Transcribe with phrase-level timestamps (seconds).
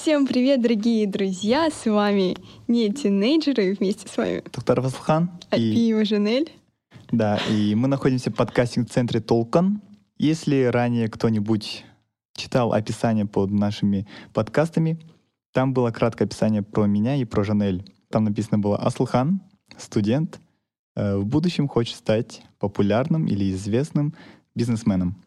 [0.00, 1.68] Всем привет, дорогие друзья!
[1.68, 2.34] С вами
[2.68, 6.50] не тинейджеры, вместе с вами доктор Василхан и Жанель.
[7.12, 9.82] Да, и мы находимся в подкастинг-центре Толкан.
[10.16, 11.84] Если ранее кто-нибудь
[12.34, 14.98] читал описание под нашими подкастами,
[15.52, 17.84] там было краткое описание про меня и про Жанель.
[18.08, 19.42] Там написано было «Аслхан,
[19.76, 20.40] студент,
[20.96, 24.14] э, в будущем хочет стать популярным или известным
[24.54, 25.22] бизнесменом».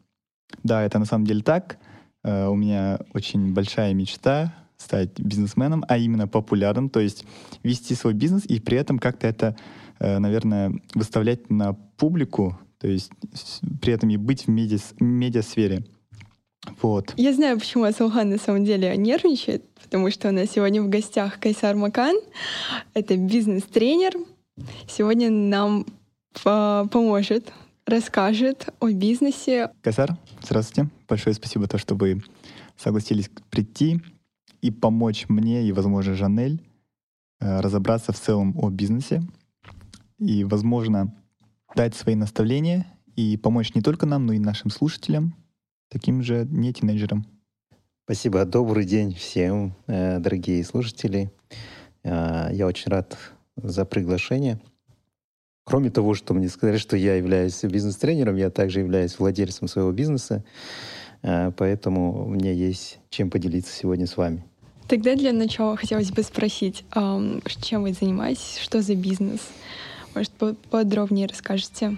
[0.63, 1.77] Да, это на самом деле так.
[2.23, 7.25] Э, у меня очень большая мечта стать бизнесменом, а именно популярным, то есть
[7.63, 9.55] вести свой бизнес и при этом как-то это,
[9.99, 13.11] э, наверное, выставлять на публику, то есть
[13.81, 15.85] при этом и быть в медиа, медиасфере.
[16.81, 17.13] Вот.
[17.17, 21.39] Я знаю, почему Асалхан на самом деле нервничает, потому что у нас сегодня в гостях
[21.39, 22.15] Кайсар Макан.
[22.93, 24.13] Это бизнес-тренер.
[24.87, 25.85] Сегодня нам
[26.41, 27.51] поможет,
[27.85, 29.71] расскажет о бизнесе.
[29.81, 30.89] Кайсар, здравствуйте.
[31.07, 32.23] Большое спасибо, то, что вы
[32.77, 34.01] согласились прийти
[34.63, 36.63] и помочь мне и, возможно, Жанель
[37.41, 39.21] э, разобраться в целом о бизнесе
[40.19, 41.13] и, возможно,
[41.75, 42.87] дать свои наставления
[43.17, 45.35] и помочь не только нам, но и нашим слушателям,
[45.89, 47.25] таким же не тинейджерам.
[48.05, 48.45] Спасибо.
[48.45, 51.29] Добрый день всем, э, дорогие слушатели.
[52.03, 53.17] Э, я очень рад
[53.57, 54.61] за приглашение.
[55.65, 60.43] Кроме того, что мне сказали, что я являюсь бизнес-тренером, я также являюсь владельцем своего бизнеса,
[61.21, 64.43] поэтому у меня есть чем поделиться сегодня с вами.
[64.87, 66.85] Тогда для начала хотелось бы спросить,
[67.61, 69.41] чем вы занимаетесь, что за бизнес?
[70.13, 70.31] Может,
[70.69, 71.97] подробнее расскажете?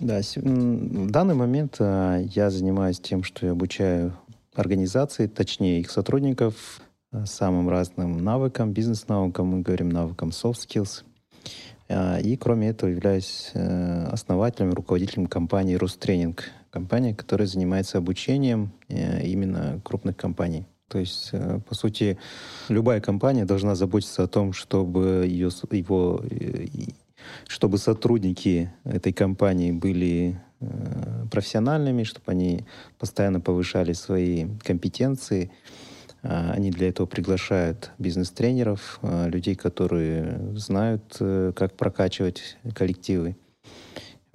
[0.00, 4.12] Да, в данный момент а, я занимаюсь тем, что я обучаю
[4.54, 11.04] организации, точнее их сотрудников, а, самым разным навыкам, бизнес-навыкам, мы говорим навыкам soft skills.
[11.88, 19.24] А, и кроме этого являюсь э, основателем, руководителем компании Ростренинг, компания, которая занимается обучением э,
[19.24, 20.66] именно крупных компаний.
[20.88, 22.18] То есть, э, по сути,
[22.68, 26.66] любая компания должна заботиться о том, чтобы ее, его, э,
[27.46, 30.40] чтобы сотрудники этой компании были
[31.30, 32.64] профессиональными, чтобы они
[32.98, 35.50] постоянно повышали свои компетенции.
[36.22, 41.04] Они для этого приглашают бизнес-тренеров, людей, которые знают,
[41.54, 43.36] как прокачивать коллективы.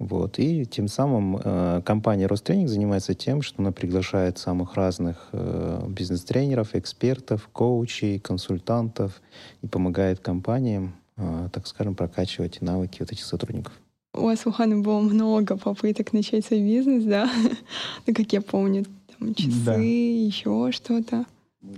[0.00, 0.38] Вот.
[0.38, 6.74] И тем самым э, компания Ростренинг занимается тем, что она приглашает самых разных э, бизнес-тренеров,
[6.74, 9.20] экспертов, коучей, консультантов
[9.60, 13.74] и помогает компаниям, э, так скажем, прокачивать навыки вот этих сотрудников.
[14.14, 17.30] У вас у Ханы было много попыток начать свой бизнес, да?
[18.06, 18.86] ну, как я помню,
[19.18, 19.74] там часы, да.
[19.76, 21.26] еще что-то.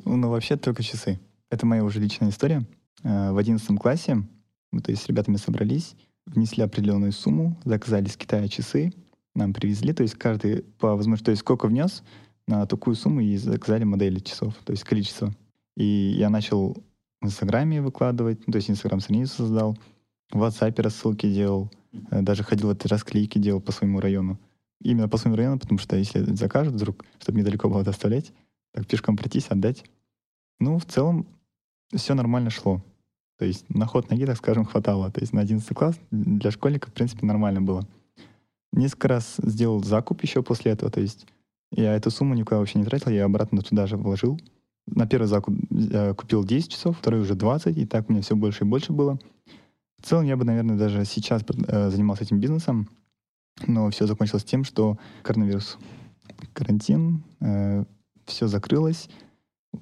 [0.05, 1.19] Ну, вообще только часы.
[1.51, 2.65] Это моя уже личная история.
[3.03, 4.23] Э, в одиннадцатом классе
[4.71, 5.97] мы, то есть с ребятами собрались,
[6.27, 8.93] внесли определенную сумму, заказали с Китая часы,
[9.35, 12.03] нам привезли, то есть каждый по возможности, то есть сколько внес
[12.47, 15.35] на такую сумму и заказали модели часов, то есть количество.
[15.77, 16.77] И я начал
[17.21, 19.79] в Инстаграме выкладывать, ну, то есть Инстаграм страницу создал,
[20.31, 21.71] в WhatsApp рассылки делал,
[22.11, 24.39] э, даже ходил эти расклейки делал по своему району.
[24.83, 28.33] Именно по своему району, потому что если закажут вдруг, чтобы недалеко было доставлять,
[28.73, 29.85] так пешком пройтись, отдать.
[30.59, 31.27] Ну, в целом,
[31.95, 32.83] все нормально шло.
[33.43, 35.11] То есть на ход ноги, так скажем, хватало.
[35.11, 37.85] То есть на 11 класс для школьника, в принципе, нормально было.
[38.73, 40.93] Несколько раз сделал закуп еще после этого.
[40.93, 41.27] То есть
[41.73, 44.41] я эту сумму никуда вообще не тратил, я обратно туда же вложил.
[44.87, 48.37] На первый закуп э, купил 10 часов, второй уже 20, и так у меня все
[48.37, 49.19] больше и больше было.
[50.01, 52.89] В целом я бы, наверное, даже сейчас э, занимался этим бизнесом,
[53.67, 55.79] но все закончилось тем, что коронавирус,
[56.53, 57.87] карантин, э,
[58.25, 59.09] все закрылось,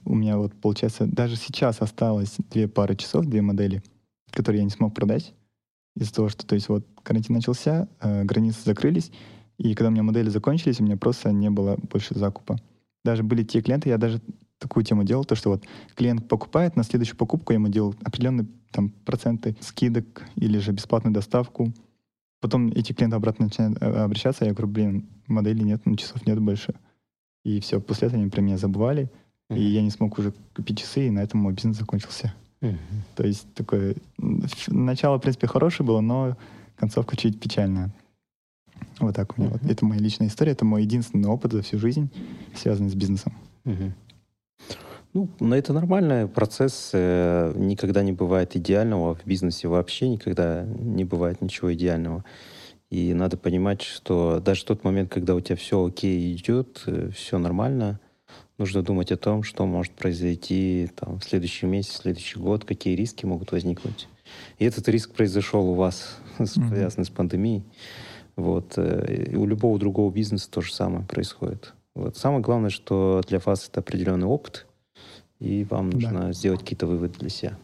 [0.05, 3.83] у меня вот, получается, даже сейчас осталось две пары часов, две модели,
[4.31, 5.35] которые я не смог продать
[5.97, 9.11] из-за того, что, то есть, вот карантин начался, э, границы закрылись,
[9.59, 12.57] и когда у меня модели закончились, у меня просто не было больше закупа.
[13.05, 14.21] Даже были те клиенты, я даже
[14.59, 15.65] такую тему делал, то, что вот
[15.95, 21.13] клиент покупает, на следующую покупку я ему делал определенные там проценты скидок или же бесплатную
[21.13, 21.73] доставку.
[22.41, 26.39] Потом эти клиенты обратно начинают э, обращаться, я говорю, блин, модели нет, ну, часов нет
[26.39, 26.75] больше.
[27.45, 29.11] И все, после этого они про меня забывали.
[29.51, 29.59] Mm-hmm.
[29.59, 32.33] И я не смог уже купить часы, и на этом мой бизнес закончился.
[32.61, 32.77] Mm-hmm.
[33.17, 33.97] То есть такое...
[34.69, 36.37] Начало, в принципе, хорошее было, но
[36.77, 37.91] концовка чуть печальная.
[39.01, 39.51] Вот так у меня.
[39.51, 39.59] Mm-hmm.
[39.63, 39.71] Вот.
[39.71, 42.09] Это моя личная история, это мой единственный опыт за всю жизнь,
[42.55, 43.35] связанный с бизнесом.
[43.65, 43.93] Mm-hmm.
[45.13, 46.91] Ну, но это нормальный процесс.
[46.93, 49.17] Э, никогда не бывает идеального.
[49.17, 52.25] В бизнесе вообще никогда не бывает ничего идеального.
[52.91, 57.39] И надо понимать, что даже тот момент, когда у тебя все окей идет, э, все
[57.39, 57.99] нормально–
[58.61, 62.95] нужно думать о том, что может произойти там, в следующий месяц, в следующий год, какие
[62.95, 64.07] риски могут возникнуть.
[64.59, 67.05] И этот риск произошел у вас, связанный mm-hmm.
[67.05, 67.65] с пандемией.
[68.37, 68.75] Вот.
[68.77, 71.73] Э, и у любого другого бизнеса то же самое происходит.
[71.95, 72.17] Вот.
[72.17, 74.67] Самое главное, что для вас это определенный опыт,
[75.41, 76.33] и вам нужно да.
[76.33, 77.59] сделать какие-то выводы для себя.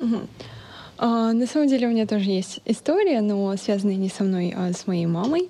[0.00, 0.20] Угу.
[0.98, 4.72] А, на самом деле у меня тоже есть история, но связанная не со мной, а
[4.72, 5.48] с моей мамой.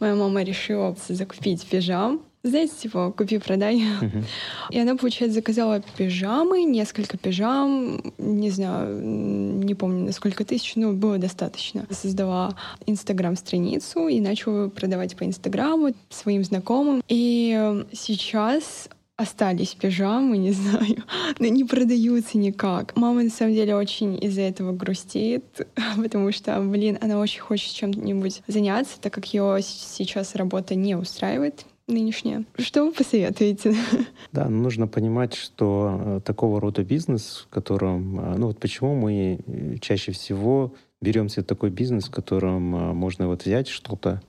[0.00, 2.22] Моя мама решила закупить пижам.
[2.46, 3.80] Знаете, типа, купи-продай.
[3.80, 4.24] Uh-huh.
[4.70, 10.92] И она, получается, заказала пижамы, несколько пижам, не знаю, не помню, на сколько тысяч, но
[10.92, 11.86] было достаточно.
[11.90, 12.56] Создала
[12.86, 17.02] инстаграм-страницу и начала продавать по инстаграму своим знакомым.
[17.08, 21.02] И сейчас остались пижамы, не знаю,
[21.40, 22.94] но не продаются никак.
[22.96, 25.66] Мама на самом деле очень из-за этого грустит,
[25.96, 31.66] потому что, блин, она очень хочет чем-нибудь заняться, так как ее сейчас работа не устраивает
[31.86, 32.44] нынешняя.
[32.58, 33.74] Что вы посоветуете?
[34.32, 38.20] Да, нужно понимать, что э, такого рода бизнес, в котором...
[38.20, 42.62] Э, ну вот почему мы э, чаще всего берем себе такой бизнес, в котором
[42.96, 44.22] можно вот взять что-то,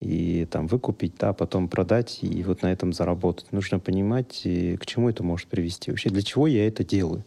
[0.00, 3.50] и там выкупить, да, потом продать и вот на этом заработать.
[3.52, 5.90] Нужно понимать, к чему это может привести.
[5.90, 7.24] Вообще, для чего я это делаю?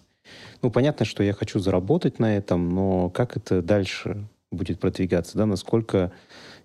[0.61, 5.45] Ну, понятно, что я хочу заработать на этом, но как это дальше будет продвигаться, да,
[5.45, 6.11] насколько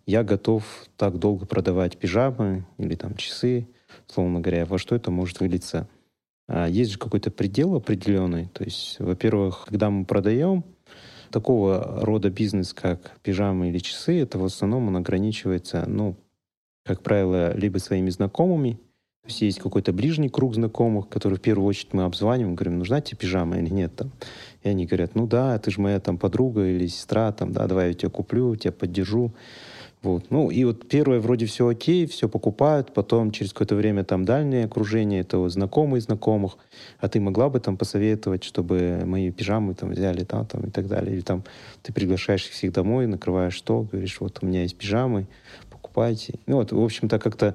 [0.07, 0.65] я готов
[0.97, 3.69] так долго продавать пижамы или там часы,
[4.07, 5.89] словно говоря, во что это может вылиться.
[6.49, 8.49] А есть же какой-то предел определенный.
[8.49, 10.65] То есть, во-первых, когда мы продаем,
[11.31, 16.17] такого рода бизнес, как пижамы или часы, это в основном он ограничивается, ну,
[16.85, 18.79] как правило, либо своими знакомыми,
[19.23, 23.01] то есть есть какой-то ближний круг знакомых, который в первую очередь мы обзваниваем, говорим, нужна
[23.01, 24.11] тебе пижама или нет там.
[24.65, 27.89] И они говорят, ну да, ты же моя там подруга или сестра, там, да, давай
[27.89, 29.33] я тебя куплю, тебя поддержу.
[30.03, 30.31] Вот.
[30.31, 34.65] Ну, и вот первое вроде все окей, все покупают, потом через какое-то время там дальнее
[34.65, 36.59] окружение, это вот знакомые знакомых,
[36.99, 40.89] а ты могла бы там посоветовать, чтобы мои пижамы там взяли, там, там и так
[40.89, 41.15] далее.
[41.15, 41.45] Или там
[41.83, 45.29] ты приглашаешь их всех домой, накрываешь стол, говоришь, вот у меня есть пижамы,
[45.71, 46.35] покупайте.
[46.47, 47.55] Ну вот, в общем-то, как-то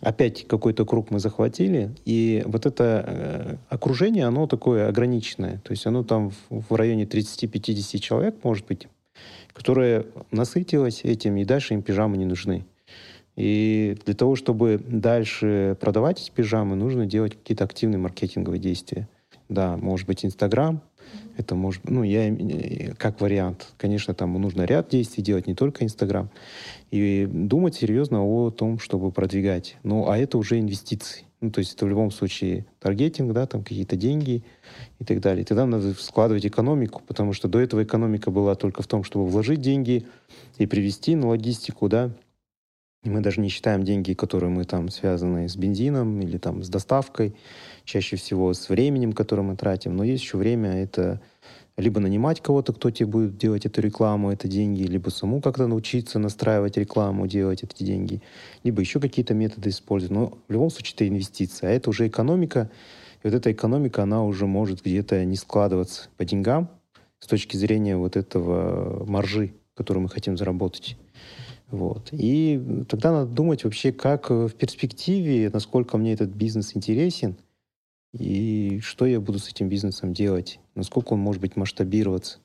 [0.00, 5.60] опять какой-то круг мы захватили, и вот это э, окружение, оно такое ограниченное.
[5.62, 8.88] То есть оно там в, в районе 30-50 человек, может быть,
[9.54, 12.66] которая насытилась этим, и дальше им пижамы не нужны.
[13.36, 19.08] И для того, чтобы дальше продавать эти пижамы, нужно делать какие-то активные маркетинговые действия.
[19.48, 20.82] Да, может быть, Инстаграм,
[21.36, 22.34] это может, ну, я
[22.96, 23.72] как вариант.
[23.76, 26.30] Конечно, там нужно ряд действий делать, не только Инстаграм.
[26.90, 29.76] И думать серьезно о том, чтобы продвигать.
[29.82, 31.24] Ну, а это уже инвестиции.
[31.44, 34.42] Ну, то есть это в любом случае таргетинг, да, там какие-то деньги
[34.98, 35.44] и так далее.
[35.44, 39.60] Тогда надо складывать экономику, потому что до этого экономика была только в том, чтобы вложить
[39.60, 40.06] деньги
[40.56, 42.10] и привести на логистику, да.
[43.02, 46.70] И мы даже не считаем деньги, которые мы там связаны с бензином или там с
[46.70, 47.34] доставкой,
[47.84, 49.94] чаще всего с временем, которое мы тратим.
[49.94, 51.20] Но есть еще время, это
[51.76, 56.18] либо нанимать кого-то, кто тебе будет делать эту рекламу, это деньги, либо саму как-то научиться
[56.18, 58.22] настраивать рекламу, делать эти деньги,
[58.62, 60.14] либо еще какие-то методы использовать.
[60.14, 62.70] Но в любом случае это инвестиция, а это уже экономика,
[63.22, 66.68] и вот эта экономика, она уже может где-то не складываться по деньгам
[67.18, 70.96] с точки зрения вот этого маржи, которую мы хотим заработать.
[71.70, 72.10] Вот.
[72.12, 77.36] И тогда надо думать вообще, как в перспективе, насколько мне этот бизнес интересен,
[78.14, 82.38] и что я буду с этим бизнесом делать, насколько он может быть масштабироваться.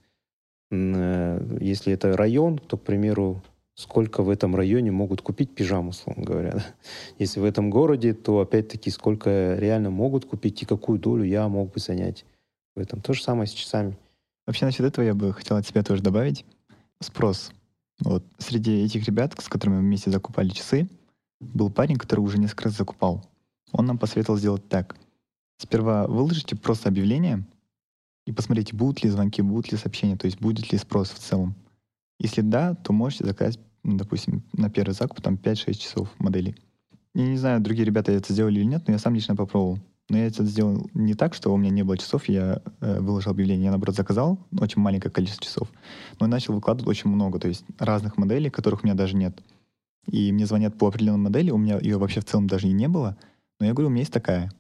[0.72, 3.44] Э, если это район, то, к примеру,
[3.76, 6.66] сколько в этом районе могут купить пижаму, условно говоря.
[7.20, 11.72] Если в этом городе, то опять-таки сколько реально могут купить и какую долю я мог
[11.72, 12.26] бы занять
[12.76, 13.02] в этом.
[13.02, 13.96] То же самое с часами.
[14.48, 16.46] Вообще насчет этого я бы хотел от себя тоже добавить.
[17.00, 17.52] Спрос.
[18.00, 20.90] Вот среди этих ребят, с которыми мы вместе закупали часы,
[21.40, 23.24] был парень, который уже несколько раз закупал.
[23.72, 24.96] Он нам посоветовал сделать так—
[25.62, 27.46] Сперва выложите просто объявление
[28.26, 31.54] и посмотрите, будут ли звонки, будут ли сообщения, то есть будет ли спрос в целом.
[32.18, 36.56] Если да, то можете заказать, ну, допустим, на первый закуп там 5-6 часов моделей.
[37.14, 39.80] Я не знаю, другие ребята это сделали или нет, но я сам лично попробовал.
[40.10, 43.32] Но я это сделал не так, что у меня не было часов, я э, выложил
[43.32, 43.66] объявление.
[43.66, 45.72] Я, наоборот, заказал очень маленькое количество часов,
[46.20, 49.40] но я начал выкладывать очень много, то есть разных моделей, которых у меня даже нет.
[50.08, 52.88] И мне звонят по определенной модели, у меня ее вообще в целом даже и не
[52.88, 53.18] было,
[53.60, 54.52] но я говорю, у меня есть такая.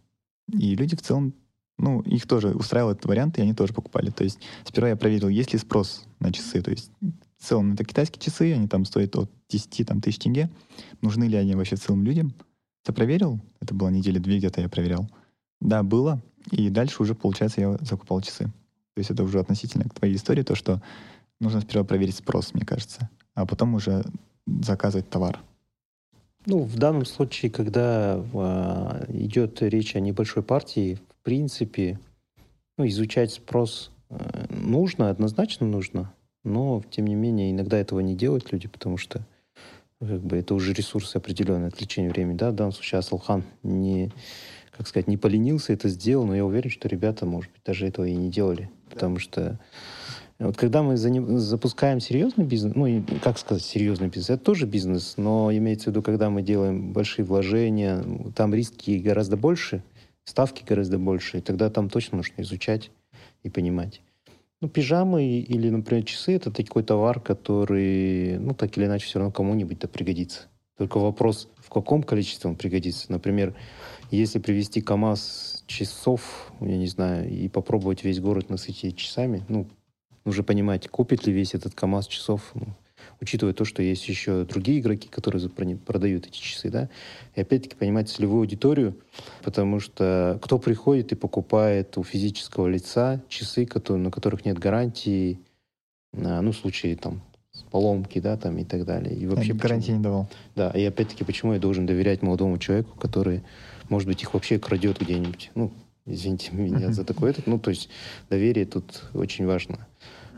[0.51, 1.33] И люди в целом,
[1.77, 4.09] ну, их тоже устраивал этот вариант, и они тоже покупали.
[4.09, 6.61] То есть сперва я проверил, есть ли спрос на часы.
[6.61, 6.91] То есть
[7.37, 10.49] в целом это китайские часы, они там стоят от 10 там, тысяч тенге.
[11.01, 12.33] Нужны ли они вообще в целом людям?
[12.83, 13.39] Это проверил.
[13.59, 15.09] Это было недели две где-то я проверял.
[15.61, 16.21] Да, было.
[16.51, 18.45] И дальше уже, получается, я закупал часы.
[18.45, 20.81] То есть это уже относительно к твоей истории, то, что
[21.39, 24.03] нужно сперва проверить спрос, мне кажется, а потом уже
[24.45, 25.39] заказывать товар.
[26.45, 31.99] Ну, в данном случае, когда э, идет речь о небольшой партии, в принципе,
[32.77, 38.51] ну, изучать спрос э, нужно, однозначно нужно, но, тем не менее, иногда этого не делают
[38.51, 39.21] люди, потому что
[39.99, 42.37] как бы это уже ресурсы определенные, отвлечение времени.
[42.37, 42.51] Да?
[42.51, 44.11] В данном случае Асалхан не,
[44.71, 48.05] как сказать, не поленился, это сделал, но я уверен, что ребята, может быть, даже этого
[48.05, 48.69] и не делали.
[48.89, 49.59] Потому что
[50.45, 55.51] вот когда мы запускаем серьезный бизнес, ну, как сказать, серьезный бизнес, это тоже бизнес, но
[55.51, 58.03] имеется в виду, когда мы делаем большие вложения,
[58.35, 59.83] там риски гораздо больше,
[60.23, 62.89] ставки гораздо больше, и тогда там точно нужно изучать
[63.43, 64.01] и понимать.
[64.61, 69.31] Ну, пижамы или, например, часы— это такой товар, который, ну, так или иначе, все равно
[69.31, 70.47] кому-нибудь-то пригодится.
[70.77, 73.11] Только вопрос, в каком количестве он пригодится.
[73.11, 73.53] Например,
[74.11, 79.67] если привезти КАМАЗ часов, я не знаю, и попробовать весь город насытить часами, ну,
[80.25, 82.67] нужно понимать, купит ли весь этот КАМАЗ часов, ну,
[83.21, 86.89] учитывая то, что есть еще другие игроки, которые продают эти часы, да,
[87.35, 88.95] и опять-таки понимать целевую аудиторию,
[89.43, 95.39] потому что кто приходит и покупает у физического лица часы, которые, на которых нет гарантии,
[96.13, 97.21] ну, в случае там
[97.71, 99.15] поломки, да, там и так далее.
[99.15, 100.27] И вообще гарантии не давал.
[100.55, 103.43] Да, и опять-таки, почему я должен доверять молодому человеку, который,
[103.89, 105.51] может быть, их вообще крадет где-нибудь?
[105.55, 105.71] Ну,
[106.05, 107.35] извините меня за такое.
[107.45, 107.89] Ну, то есть
[108.29, 109.87] доверие тут очень важно.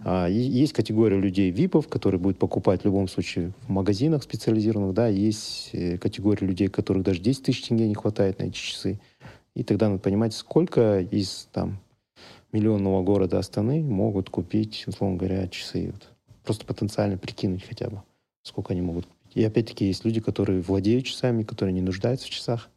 [0.04, 5.08] А, есть категория людей ВИПов, которые будут покупать в любом случае в магазинах специализированных, да,
[5.08, 9.00] есть э, категория людей, которых даже 10 тысяч тенге не хватает на эти часы.
[9.56, 11.80] И тогда надо понимать, сколько из там
[12.52, 15.92] миллионного города Астаны могут купить, условно говоря, часы.
[15.92, 16.10] Вот.
[16.44, 18.02] Просто потенциально прикинуть хотя бы,
[18.44, 19.36] сколько они могут купить.
[19.36, 22.70] И опять-таки есть люди, которые владеют часами, которые не нуждаются в часах.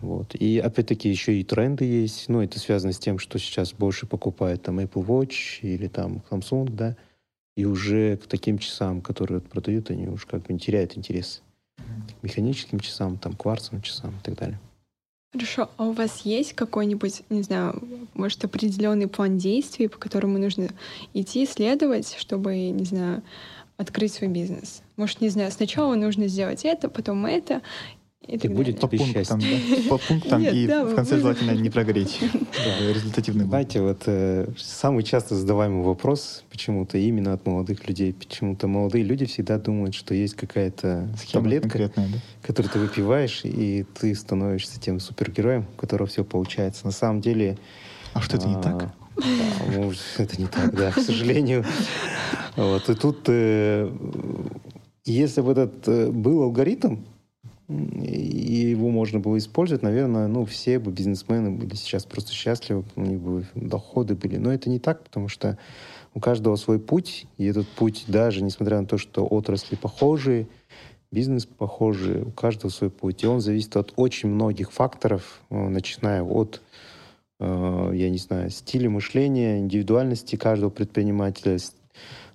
[0.00, 0.34] Вот.
[0.34, 2.28] И опять-таки еще и тренды есть.
[2.28, 6.70] Ну, это связано с тем, что сейчас больше покупают там Apple Watch или там Samsung,
[6.70, 6.96] да.
[7.56, 11.42] И уже к таким часам, которые продают, они уже как бы не теряют интерес.
[11.76, 14.60] К механическим часам, там, кварцевым часам и так далее.
[15.32, 17.82] Хорошо, а у вас есть какой-нибудь, не знаю,
[18.14, 20.68] может, определенный план действий, по которому нужно
[21.12, 23.22] идти, следовать, чтобы, не знаю,
[23.76, 24.82] открыть свой бизнес?
[24.96, 27.60] Может, не знаю, сначала нужно сделать это, потом это,
[28.28, 29.46] и, и будет по пунктам, да?
[29.88, 32.20] по пунктам Нет, и да, в конце желательно не прогореть.
[32.58, 32.92] Да.
[32.92, 38.12] Результативный Знаете, вот э, самый часто задаваемый вопрос почему-то именно от молодых людей.
[38.12, 42.04] Почему-то молодые люди всегда думают, что есть какая-то таблетка, да?
[42.42, 46.84] которую ты выпиваешь, и ты становишься тем супергероем, у которого все получается.
[46.84, 47.56] На самом деле...
[48.12, 48.78] А что, это не так?
[48.78, 48.92] Да,
[49.76, 51.64] может, это не так, да, к сожалению.
[52.56, 53.90] Вот, и тут, э,
[55.04, 56.98] если бы этот э, был алгоритм,
[57.68, 63.02] и его можно было использовать, наверное, ну, все бы бизнесмены были сейчас просто счастливы, у
[63.02, 64.36] них бы доходы были.
[64.36, 65.58] Но это не так, потому что
[66.14, 70.48] у каждого свой путь, и этот путь, даже несмотря на то, что отрасли похожие,
[71.10, 73.22] бизнес похожий, у каждого свой путь.
[73.22, 76.62] И он зависит от очень многих факторов, э, начиная от,
[77.38, 81.58] э, я не знаю, стиля мышления, индивидуальности каждого предпринимателя,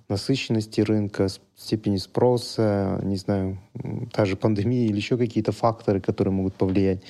[0.08, 3.58] насыщенности рынка, степени спроса, не знаю,
[4.12, 7.02] та же пандемия или еще какие-то факторы, которые могут повлиять.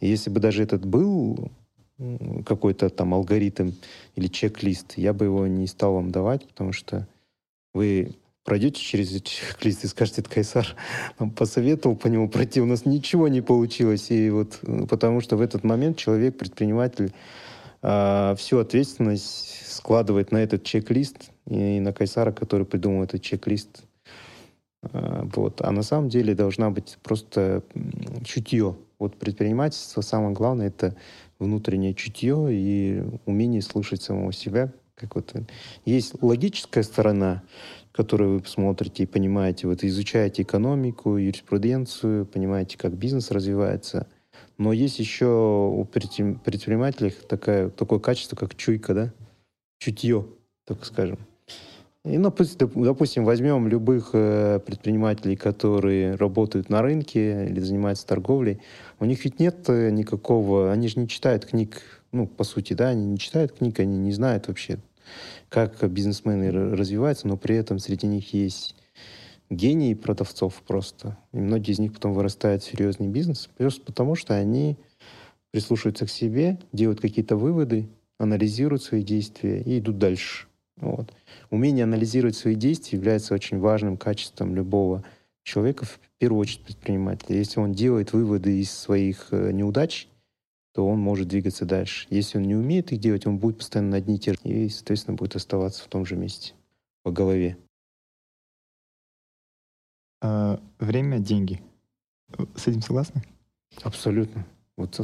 [0.00, 1.50] И если бы даже этот был
[2.44, 3.70] какой-то там алгоритм
[4.14, 7.08] или чек-лист, я бы его не стал вам давать, потому что
[7.72, 10.76] вы пройдете через чек-лист и скажете, это Кайсар
[11.36, 14.10] посоветовал по нему пройти, у нас ничего не получилось.
[14.10, 17.12] И вот потому что в этот момент человек, предприниматель,
[17.82, 23.84] э, всю ответственность складывает на этот чек-лист и на Кайсара, который придумал этот чек-лист.
[24.82, 25.60] А, вот.
[25.62, 27.62] А на самом деле должна быть просто
[28.24, 28.76] чутье.
[28.98, 30.96] Вот предпринимательство, самое главное, это
[31.38, 34.72] внутреннее чутье и умение слушать самого себя.
[34.94, 35.34] Как вот.
[35.84, 37.42] Есть логическая сторона,
[37.92, 44.06] которую вы посмотрите и понимаете, вот изучаете экономику, юриспруденцию, понимаете, как бизнес развивается.
[44.58, 49.12] Но есть еще у предпринимателей такое, такое качество, как чуйка, да?
[49.78, 50.26] чутье,
[50.64, 51.18] так скажем.
[52.06, 52.32] И, ну,
[52.76, 58.60] допустим, возьмем любых э, предпринимателей, которые работают на рынке или занимаются торговлей.
[59.00, 60.70] У них ведь нет э, никакого...
[60.70, 61.82] Они же не читают книг,
[62.12, 64.78] ну, по сути, да, они не читают книг, они не знают вообще,
[65.48, 68.76] как бизнесмены развиваются, но при этом среди них есть
[69.50, 71.18] гении продавцов просто.
[71.32, 74.76] И многие из них потом вырастают в серьезный бизнес, просто потому что они
[75.50, 80.46] прислушиваются к себе, делают какие-то выводы, анализируют свои действия и идут дальше.
[80.76, 81.12] Вот.
[81.50, 85.04] Умение анализировать свои действия является очень важным качеством любого
[85.42, 87.36] человека, в первую очередь предпринимателя.
[87.36, 90.08] Если он делает выводы из своих э, неудач,
[90.72, 92.06] то он может двигаться дальше.
[92.10, 95.36] Если он не умеет их делать, он будет постоянно на те же, и, соответственно, будет
[95.36, 96.52] оставаться в том же месте,
[97.02, 97.56] по голове.
[100.20, 101.62] А, время— деньги.
[102.56, 103.22] С этим согласны?
[103.82, 104.44] Абсолютно.
[104.76, 105.00] Вот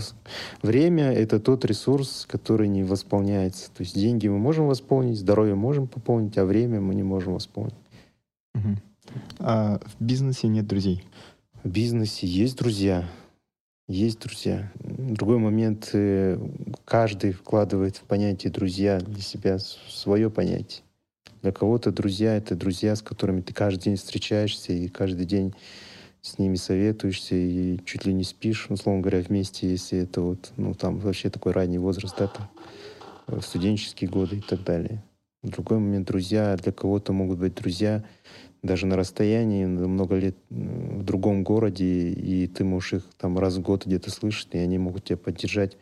[0.60, 3.70] время— это тот ресурс, который не восполняется.
[3.70, 7.74] То есть деньги мы можем восполнить, здоровье можем пополнить, а время мы не можем восполнить.
[8.54, 8.76] Угу.
[9.38, 11.04] А в бизнесе нет друзей.
[11.64, 13.08] В бизнесе есть друзья.
[13.88, 14.70] Есть друзья.
[14.78, 16.38] Другой момент, э,
[16.84, 20.82] каждый вкладывает в понятие друзья для себя свое понятие.
[21.42, 25.54] Для кого-то друзья— это друзья, с которыми ты каждый день встречаешься и каждый день
[26.22, 30.72] с ними советуешься и чуть ли не спишь, условно говоря, вместе, если это вот, ну,
[30.74, 32.48] там вообще такой ранний возраст, да, там,
[33.26, 35.02] э, студенческие годы и так далее.
[35.42, 38.04] В другой момент друзья для кого-то могут быть друзья
[38.62, 43.60] даже на расстоянии, много лет в другом городе, и ты можешь их там раз в
[43.60, 45.76] год где-то слышать, и они могут тебя поддержать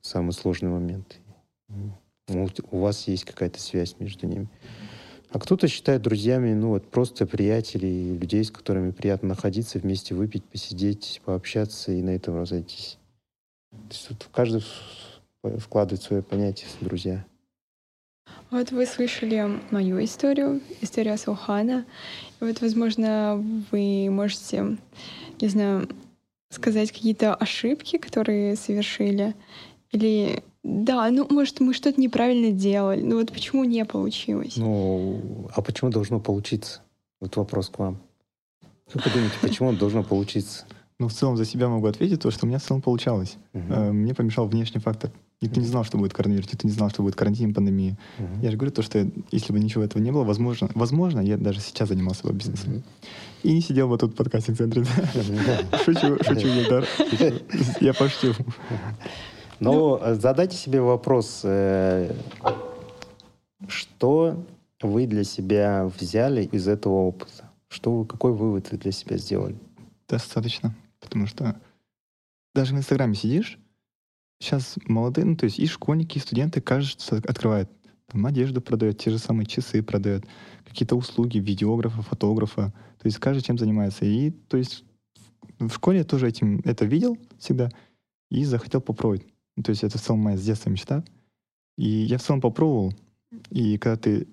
[0.00, 1.20] в самый сложный момент.
[2.28, 4.48] У вас есть какая-то связь между ними.
[5.36, 10.42] А кто-то считает друзьями, ну вот просто приятелей, людей, с которыми приятно находиться, вместе выпить,
[10.42, 12.96] посидеть, пообщаться и на этом разойтись.
[13.70, 14.64] То есть вот каждый
[15.58, 17.22] вкладывает свое понятие друзья.
[18.50, 21.84] Вот вы слышали мою историю, историю Саухана.
[22.40, 24.78] И вот, возможно, вы можете,
[25.38, 25.86] не знаю,
[26.48, 29.34] сказать какие-то ошибки, которые совершили,
[29.92, 33.00] или да, ну, может, мы что-то неправильно делали.
[33.00, 34.56] Ну вот почему не получилось?
[34.56, 36.80] Ну, а почему должно получиться?
[37.20, 37.98] Вот вопрос к вам.
[38.92, 40.64] Вы подумайте, почему должно получиться?
[40.98, 43.36] Ну, в целом за себя могу ответить то, что у меня в целом получалось.
[43.52, 43.92] Uh-huh.
[43.92, 45.12] Мне помешал внешний фактор.
[45.40, 45.62] Никто uh-huh.
[45.62, 47.96] не знал, что будет коронавирус, никто не знал, что будет карантин, пандемия.
[48.18, 48.42] Uh-huh.
[48.42, 51.60] Я же говорю то, что если бы ничего этого не было, возможно, возможно, я даже
[51.60, 52.72] сейчас занимался бы бизнесом.
[52.72, 52.82] Uh-huh.
[53.44, 54.84] И не сидел бы тут в подкастинг-центре.
[55.84, 56.88] Шучу, шучу, Ильдар.
[57.80, 58.34] Я пошутил.
[59.60, 62.12] Но ну, э, задайте себе вопрос, э,
[63.68, 64.44] что
[64.82, 67.50] вы для себя взяли из этого опыта?
[67.68, 69.56] Что вы, какой вывод вы для себя сделали?
[70.08, 71.60] Достаточно, потому что
[72.54, 73.58] даже в Инстаграме сидишь,
[74.40, 77.70] сейчас молодые, ну, то есть и школьники, и студенты, кажется, открывают
[78.06, 80.24] там одежду продают, те же самые часы продают,
[80.64, 82.72] какие-то услуги видеографа, фотографа.
[82.98, 84.04] То есть каждый чем занимается.
[84.04, 84.84] И то есть
[85.58, 87.70] в школе я тоже этим это видел всегда
[88.30, 89.26] и захотел попробовать.
[89.56, 91.04] Ну, то есть это в целом моя с детства мечта.
[91.76, 92.94] И я в целом попробовал.
[93.50, 94.28] И когда ты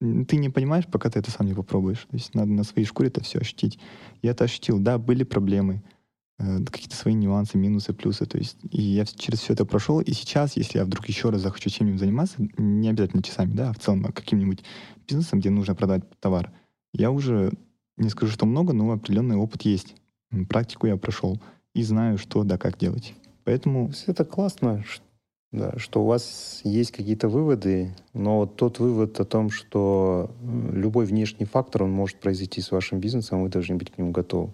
[0.00, 2.06] ты не понимаешь, пока ты это сам не попробуешь.
[2.10, 3.78] То есть надо на своей шкуре это все ощутить.
[4.22, 4.78] Я это ощутил.
[4.78, 5.82] Да, были проблемы,
[6.38, 8.26] э, какие-то свои нюансы, минусы, плюсы.
[8.26, 10.00] То есть и я через все это прошел.
[10.00, 13.72] И сейчас, если я вдруг еще раз захочу чем-нибудь заниматься, не обязательно часами, да, а
[13.72, 14.62] в целом каким-нибудь
[15.08, 16.52] бизнесом, где нужно продать товар,
[16.92, 17.52] я уже
[17.96, 19.94] не скажу, что много, но определенный опыт есть.
[20.48, 21.40] Практику я прошел
[21.74, 23.14] и знаю, что да как делать.
[23.46, 23.92] Поэтому...
[24.08, 24.84] Это классно,
[25.52, 31.46] да, что у вас есть какие-то выводы, но тот вывод о том, что любой внешний
[31.46, 34.52] фактор, он может произойти с вашим бизнесом, вы должны быть к нему готовы.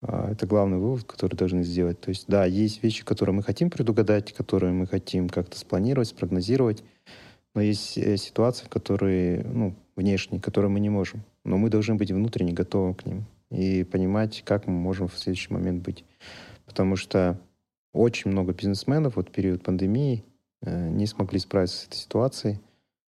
[0.00, 2.00] А, это главный вывод, который должны сделать.
[2.00, 6.82] То есть, да, есть вещи, которые мы хотим предугадать, которые мы хотим как-то спланировать, спрогнозировать,
[7.54, 11.22] но есть э, ситуации, которые, ну, внешние, которые мы не можем.
[11.44, 15.52] Но мы должны быть внутренне готовы к ним и понимать, как мы можем в следующий
[15.52, 16.06] момент быть.
[16.64, 17.38] Потому что
[17.94, 20.24] очень много бизнесменов вот в период пандемии
[20.62, 22.60] э, не смогли справиться с этой ситуацией,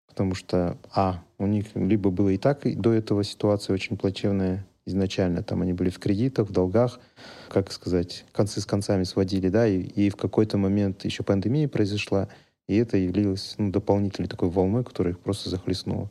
[0.07, 4.65] потому что, а, у них либо было и так и до этого ситуация очень плачевная
[4.87, 7.01] изначально, там они были в кредитах, в долгах,
[7.49, 12.29] как сказать, концы с концами сводили, да, и, и в какой-то момент еще пандемия произошла,
[12.69, 16.11] и это явилось ну, дополнительной такой волной, которая их просто захлестнула.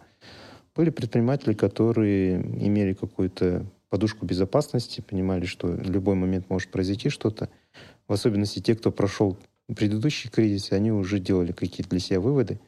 [0.76, 7.50] Были предприниматели, которые имели какую-то подушку безопасности, понимали, что в любой момент может произойти что-то,
[8.08, 9.38] в особенности те, кто прошел
[9.74, 12.60] предыдущий кризис, они уже делали какие-то для себя выводы.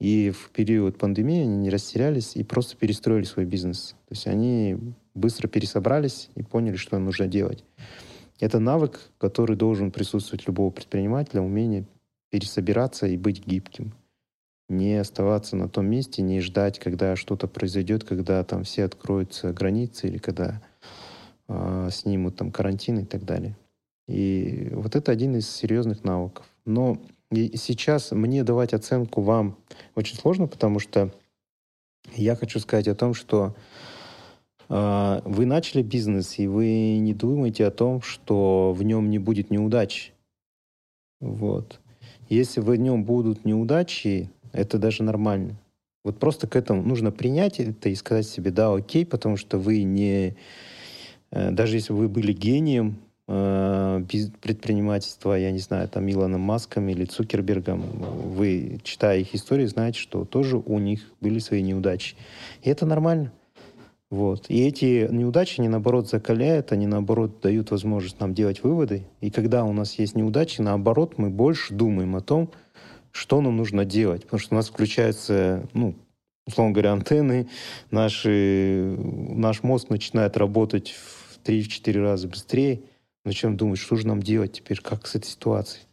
[0.00, 3.94] И в период пандемии они не растерялись и просто перестроили свой бизнес.
[4.08, 4.76] То есть они
[5.14, 7.64] быстро пересобрались и поняли, что нужно делать.
[8.40, 11.84] Это навык, который должен присутствовать любого предпринимателя, умение
[12.30, 13.94] пересобираться и быть гибким.
[14.68, 20.08] Не оставаться на том месте, не ждать, когда что-то произойдет, когда там все откроются границы
[20.08, 20.60] или когда
[21.48, 23.56] э, снимут там карантин и так далее.
[24.06, 26.46] И вот это один из серьезных навыков.
[26.64, 26.98] Но
[27.32, 29.56] сейчас мне давать оценку вам
[29.94, 31.10] очень сложно, потому что
[32.14, 33.54] я хочу сказать о том, что
[34.68, 39.50] э, вы начали бизнес, и вы не думаете о том, что в нем не будет
[39.50, 40.12] неудач.
[41.20, 41.80] Вот.
[42.28, 45.56] Если в нем будут неудачи, это даже нормально.
[46.04, 49.82] Вот просто к этому нужно принять это и сказать себе, да, окей, потому что вы
[49.82, 50.36] не...
[51.30, 57.80] Э, даже если вы были гением, предпринимательства, я не знаю, там Илоном Маском или Цукербергом,
[57.80, 62.16] вы, читая их истории, знаете, что тоже у них были свои неудачи.
[62.62, 63.32] И это нормально.
[64.10, 64.46] Вот.
[64.48, 69.04] И эти неудачи, они наоборот закаляют, они наоборот дают возможность нам делать выводы.
[69.20, 72.50] И когда у нас есть неудачи, наоборот, мы больше думаем о том,
[73.10, 74.24] что нам нужно делать.
[74.24, 75.94] Потому что у нас включается ну,
[76.46, 77.48] условно говоря, антенны,
[77.90, 82.80] наши, наш мозг начинает работать в 3-4 раза быстрее.
[83.24, 85.86] Начнем думать, что же нам делать теперь, как с этой ситуацией.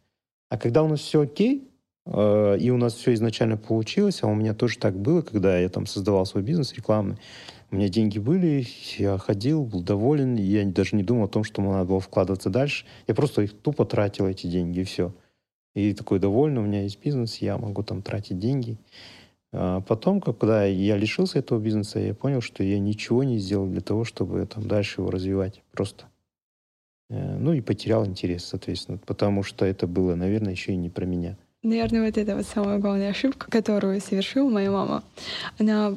[0.50, 1.70] А когда у нас все окей,
[2.06, 5.70] э, и у нас все изначально получилось, а у меня тоже так было, когда я
[5.70, 7.18] там создавал свой бизнес рекламный,
[7.72, 8.68] у меня деньги были,
[8.98, 12.02] я ходил, был доволен, и я даже не думал о том, что мне надо было
[12.02, 12.86] вкладываться дальше.
[13.08, 15.14] Я просто их тупо тратил, эти деньги, и все.
[15.74, 18.78] И такой довольный, у меня есть бизнес, я могу там тратить деньги.
[19.54, 23.80] А потом, когда я лишился этого бизнеса, я понял, что я ничего не сделал для
[23.80, 25.62] того, чтобы там дальше его развивать.
[25.72, 26.11] Просто.
[27.12, 31.06] Э, ну и потерял интерес, соответственно, потому что это было, наверное, еще и не про
[31.06, 31.38] меня.
[31.62, 35.04] Наверное, вот это вот самая главная ошибка, которую совершила моя мама.
[35.60, 35.96] Она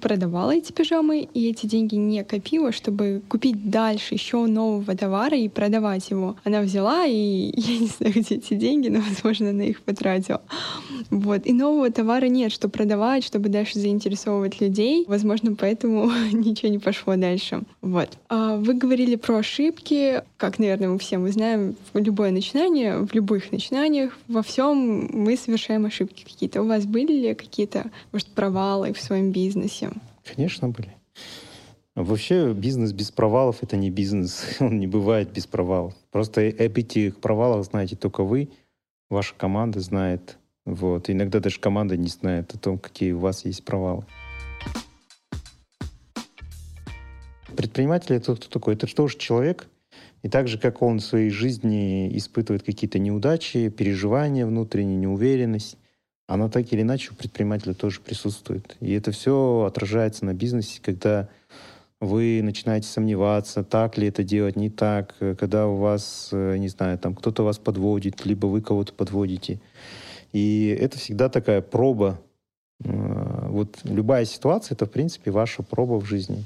[0.00, 5.48] продавала эти пижамы, и эти деньги не копила, чтобы купить дальше еще нового товара и
[5.48, 6.36] продавать его.
[6.44, 10.42] Она взяла, и я не знаю, где эти деньги, но, возможно, она их потратила.
[11.10, 11.46] Вот.
[11.46, 15.04] И нового товара нет, что продавать, чтобы дальше заинтересовывать людей.
[15.06, 17.62] Возможно, поэтому ничего не пошло дальше.
[17.82, 18.10] Вот.
[18.28, 20.22] А вы говорили про ошибки.
[20.36, 25.86] Как, наверное, мы все мы знаем, любое начинание, в любых начинаниях, во всем мы совершаем
[25.86, 26.62] ошибки какие-то.
[26.62, 29.53] У вас были ли какие-то, может, провалы в своем бизнесе?
[30.24, 30.94] Конечно, были.
[31.94, 34.44] Вообще бизнес без провалов— это не бизнес.
[34.60, 35.94] Он не бывает без провалов.
[36.10, 38.50] Просто об этих провалах знаете только вы,
[39.10, 40.38] ваша команда знает.
[40.64, 41.08] Вот.
[41.08, 44.04] Иногда даже команда не знает о том, какие у вас есть провалы.
[47.56, 48.74] Предприниматель— это кто такой?
[48.74, 49.68] Это что же человек,
[50.22, 55.76] и так же, как он в своей жизни испытывает какие-то неудачи, переживания, внутреннюю неуверенность,
[56.26, 58.76] она так или иначе у предпринимателя тоже присутствует.
[58.80, 61.28] И это все отражается на бизнесе, когда
[62.00, 66.98] вы начинаете сомневаться, так ли это делать, не так, когда у вас, э, не знаю,
[66.98, 69.60] там кто-то вас подводит, либо вы кого-то подводите.
[70.32, 72.20] И это всегда такая проба.
[72.84, 76.44] Э, вот любая ситуация— это, в принципе, ваша проба в жизни.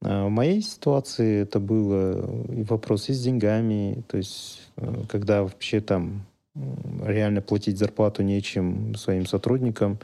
[0.00, 5.80] А в моей ситуации это было и вопросы с деньгами, то есть э, когда вообще
[5.80, 6.24] там
[6.54, 9.98] реально платить зарплату нечем своим сотрудникам,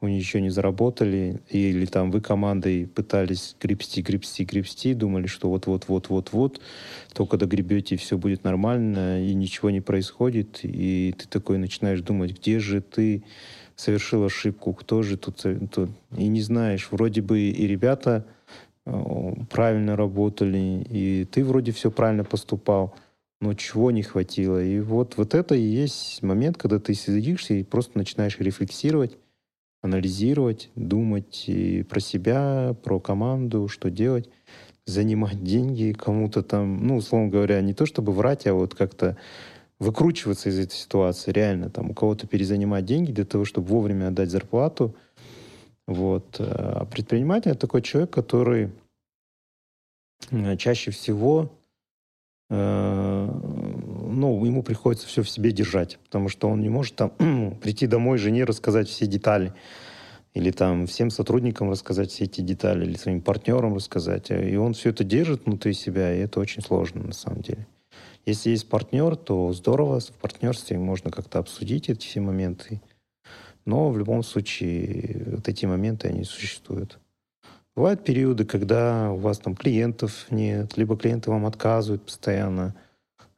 [0.00, 6.60] вы ничего не заработали, или там вы командой пытались гребсти, гребсти, гребсти, думали, что вот-вот-вот-вот-вот,
[7.12, 12.60] только догребете, все будет нормально, и ничего не происходит, и ты такой начинаешь думать, где
[12.60, 13.24] же ты
[13.74, 18.24] совершил ошибку, кто же тут, тут и не знаешь, вроде бы и ребята
[18.86, 22.94] э, правильно работали, и ты вроде все правильно поступал,
[23.40, 24.62] но чего не хватило.
[24.62, 29.16] И вот, вот это и есть момент, когда ты сидишься и просто начинаешь рефлексировать,
[29.82, 34.28] анализировать, думать и про себя, про команду, что делать,
[34.86, 39.16] занимать деньги кому-то там, ну, условно говоря, не то чтобы врать, а вот как-то
[39.78, 44.30] выкручиваться из этой ситуации, реально, там, у кого-то перезанимать деньги для того, чтобы вовремя отдать
[44.30, 44.96] зарплату.
[45.86, 46.36] Вот.
[46.40, 48.72] А предприниматель— это такой человек, который
[50.30, 51.57] э, чаще всего э,
[52.50, 57.10] ну, ему приходится все в себе держать, потому что он не может там
[57.62, 59.52] прийти домой жене рассказать все детали,
[60.34, 64.30] или там всем сотрудникам рассказать все эти детали, или своим партнерам рассказать.
[64.30, 67.66] И он все это держит внутри себя, и это очень сложно на самом деле.
[68.24, 72.80] Если есть партнер, то здорово, в партнерстве можно как-то обсудить эти все моменты.
[73.64, 76.98] Но в любом случае вот эти моменты, они существуют.
[77.78, 82.74] Бывают периоды, когда у вас там клиентов нет, либо клиенты вам отказывают постоянно–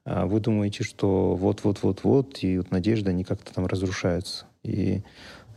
[0.05, 4.47] а вы думаете, что вот-вот-вот-вот, и вот надежды, они как-то там разрушаются.
[4.63, 5.03] И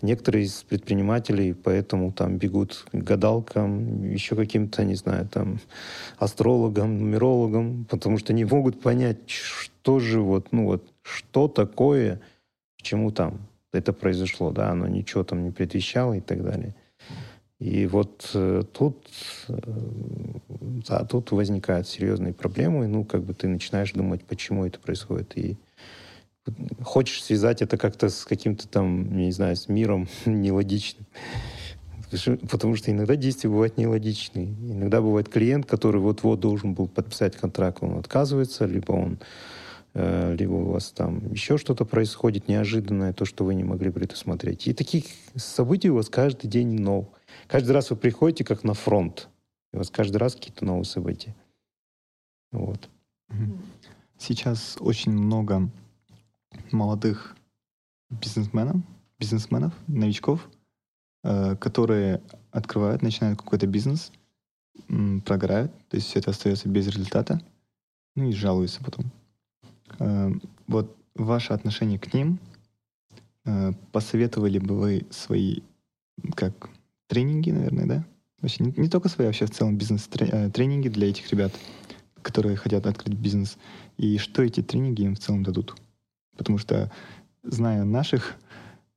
[0.01, 5.59] некоторые из предпринимателей поэтому там бегут к гадалкам, еще каким-то, не знаю, там,
[6.17, 12.19] астрологам, нумерологам, потому что не могут понять, что же вот, ну вот, что такое,
[12.77, 16.75] к чему там это произошло, да, оно ничего там не предвещало и так далее.
[17.63, 19.07] И вот э, тут,
[19.47, 19.57] э,
[20.85, 25.37] да, тут возникают серьезные проблемы, ну, как бы ты начинаешь думать, почему это происходит.
[25.37, 25.55] И
[26.81, 31.05] хочешь связать это как-то с каким-то там, не знаю, с миром нелогичным.
[32.51, 34.47] Потому что иногда действия бывают нелогичные.
[34.47, 39.19] Иногда бывает клиент, который вот-вот должен был подписать контракт, он отказывается, либо он
[39.93, 44.67] э, либо у вас там еще что-то происходит неожиданное, то, что вы не могли предусмотреть.
[44.67, 45.05] И таких
[45.37, 47.22] событий у вас каждый день новых.
[47.47, 49.29] Каждый раз вы приходите как на фронт.
[49.71, 51.35] И у вас каждый раз какие-то новые события.
[52.51, 52.89] Вот.
[54.17, 55.69] Сейчас очень много
[56.71, 57.35] молодых
[58.09, 58.77] бизнесменов,
[59.19, 60.47] бизнесменов, новичков,
[61.23, 64.11] э, которые открывают, начинают какой-то бизнес,
[65.25, 67.41] прогорают, то есть все это остается без результата,
[68.15, 69.11] ну и жалуются потом.
[69.99, 70.31] Э,
[70.67, 72.39] вот ваше отношение к ним,
[73.45, 75.61] э, посоветовали бы вы свои
[76.35, 76.69] как
[77.07, 78.05] тренинги, наверное, да?
[78.41, 81.53] Вообще не, не только свои, а вообще в целом бизнес-тренинги для этих ребят,
[82.21, 83.57] которые хотят открыть бизнес.
[83.97, 85.75] И что эти тренинги им в целом дадут?
[86.35, 86.91] Потому что,
[87.43, 88.35] зная наших,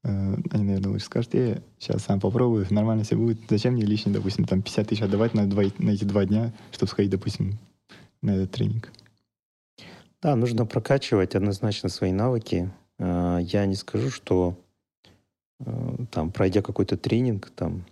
[0.03, 3.39] э, они, наверное, лучше скажут, я сейчас сам попробую, нормально все будет.
[3.49, 6.91] Зачем мне лишний, допустим, там 50 тысяч отдавать на, два, на эти два дня, чтобы
[6.91, 7.59] сходить, допустим,
[8.23, 8.91] на этот тренинг?
[10.23, 12.71] Да, нужно прокачивать однозначно свои навыки.
[12.99, 14.57] Э, я не скажу, что
[15.61, 17.85] э, там, пройдя какой-то тренинг, там,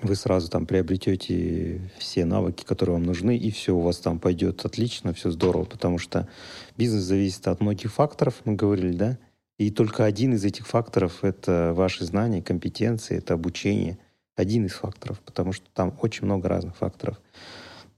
[0.00, 4.64] вы сразу там приобретете все навыки, которые вам нужны, и все у вас там пойдет
[4.64, 6.28] отлично, все здорово, потому что
[6.76, 9.18] бизнес зависит от многих факторов, мы говорили, да,
[9.58, 13.98] и только один из этих факторов— это ваши знания, компетенции, это обучение.
[14.34, 17.20] Один из факторов, потому что там очень много разных факторов.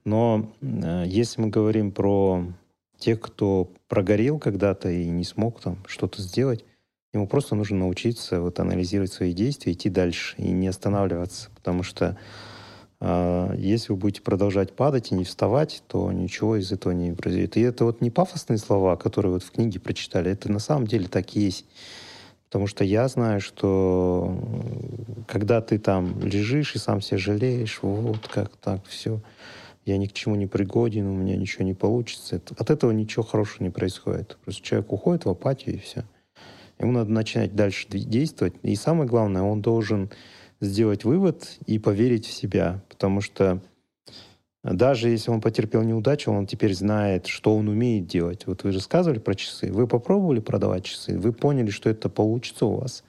[0.05, 2.45] Но э, если мы говорим про
[2.99, 6.65] тех, кто прогорел когда-то и не смог там что-то сделать,
[7.15, 12.17] ему просто нужно научиться вот анализировать свои действия, идти дальше и не останавливаться, потому что
[13.01, 17.57] э, если вы будете продолжать падать и не вставать, то ничего из этого не произойдет.
[17.57, 21.09] И это вот не пафосные слова, которые вот в книге прочитали, это на самом деле
[21.09, 21.65] так и есть.
[22.49, 24.39] Потому что я знаю, что
[25.27, 29.21] когда ты там лежишь и сам себя жалеешь, вот как так все,
[29.85, 32.41] я ни к чему не пригоден, у меня ничего не получится.
[32.57, 34.39] От этого ничего хорошего не происходит.
[34.45, 36.05] Просто человек уходит в апатию и все.
[36.79, 38.55] Ему надо начинать дальше действовать.
[38.63, 40.11] И самое главное, он должен
[40.61, 42.83] сделать вывод и поверить в себя.
[42.89, 43.61] Потому что
[44.63, 48.47] даже если он потерпел неудачу, он теперь знает, что он умеет делать.
[48.47, 49.71] Вот вы рассказывали про часы.
[49.71, 51.19] Вы попробовали продавать часы.
[51.19, 53.05] Вы поняли, что это получится у вас.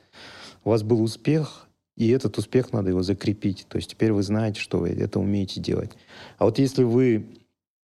[0.63, 3.65] У вас был успех, и этот успех надо его закрепить.
[3.69, 5.91] То есть теперь вы знаете, что вы это умеете делать.
[6.37, 7.25] А вот если вы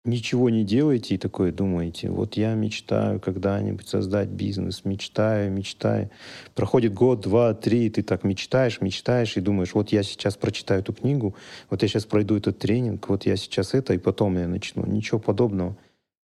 [0.07, 6.09] ничего не делаете и такое думаете, вот я мечтаю когда-нибудь создать бизнес, мечтаю, мечтаю.
[6.55, 10.93] Проходит год, два, три, ты так мечтаешь, мечтаешь и думаешь, вот я сейчас прочитаю эту
[10.93, 11.35] книгу,
[11.69, 14.85] вот я сейчас пройду этот тренинг, вот я сейчас это, и потом я начну.
[14.85, 15.77] Ничего подобного.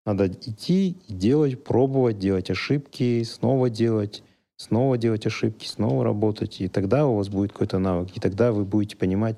[0.06, 4.24] Надо идти делать, пробовать, делать ошибки, снова делать
[4.56, 8.63] снова делать ошибки, снова работать, и тогда у вас будет какой-то навык, и тогда вы
[8.63, 9.36] будете понимать,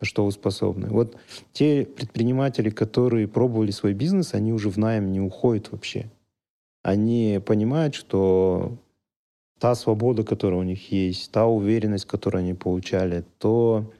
[0.00, 0.88] на что вы способны.
[0.88, 1.16] Вот
[1.52, 6.10] те предприниматели, которые пробовали свой бизнес, они уже в найм не уходят вообще.
[6.82, 8.78] Они понимают, что
[9.58, 13.90] та свобода, которая у них есть, та уверенность, которую они получали, то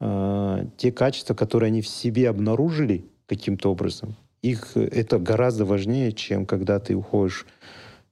[0.00, 6.46] э, те качества, которые они в себе обнаружили каким-то образом, их это гораздо важнее, чем
[6.46, 7.46] когда ты уходишь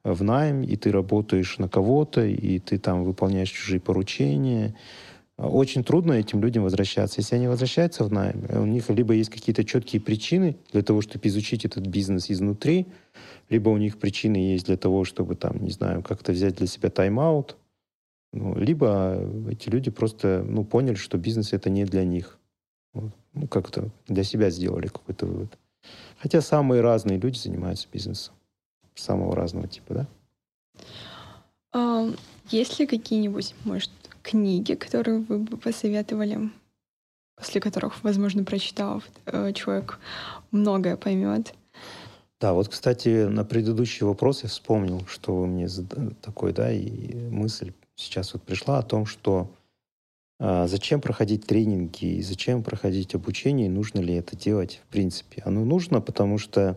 [0.03, 4.77] в найм, и ты работаешь на кого-то, и ты там выполняешь чужие поручения.
[5.39, 7.21] Очень трудно этим людям возвращаться.
[7.21, 11.29] Если они возвращаются в найм, у них либо есть какие-то четкие причины для того, чтобы
[11.29, 12.87] изучить этот бизнес изнутри,
[13.51, 16.89] либо у них причины есть для того, чтобы там, не знаю, как-то взять для себя
[16.89, 17.57] тайм-аут,
[18.33, 19.21] ну, либо
[19.51, 22.39] эти люди просто ну, поняли, что бизнес это не для них.
[22.95, 25.59] Ну, как-то для себя сделали какой-то вывод.
[26.19, 28.35] Хотя самые разные люди занимаются бизнесом
[28.95, 30.07] самого разного типа, да?
[31.73, 32.09] А,
[32.51, 33.91] есть ли какие-нибудь, может,
[34.27, 36.51] книги, которые вы бы посоветовали,
[37.37, 40.01] после которых, возможно, прочитав, э, человек
[40.51, 41.55] многое поймет?
[42.41, 45.69] Да, вот, кстати, на предыдущий вопрос я вспомнил, что вы мне
[46.21, 49.49] такой, да, и мысль сейчас вот пришла о том, что
[50.39, 55.43] а, зачем проходить тренинги и зачем проходить обучение, и нужно ли это делать в принципе.
[55.47, 56.77] Оно нужно, потому что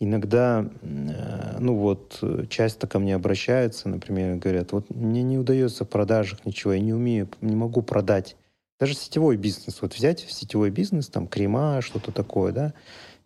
[0.00, 5.88] Иногда, э, ну вот, часто ко мне обращаются, например, говорят, вот мне не удается в
[5.88, 8.36] продажах ничего, я не умею, не могу продать.
[8.78, 12.74] Даже сетевой бизнес, вот взять сетевой бизнес, там крема, что-то такое, да,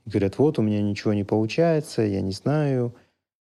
[0.06, 2.94] и говорят, вот у меня ничего не получается, я не знаю,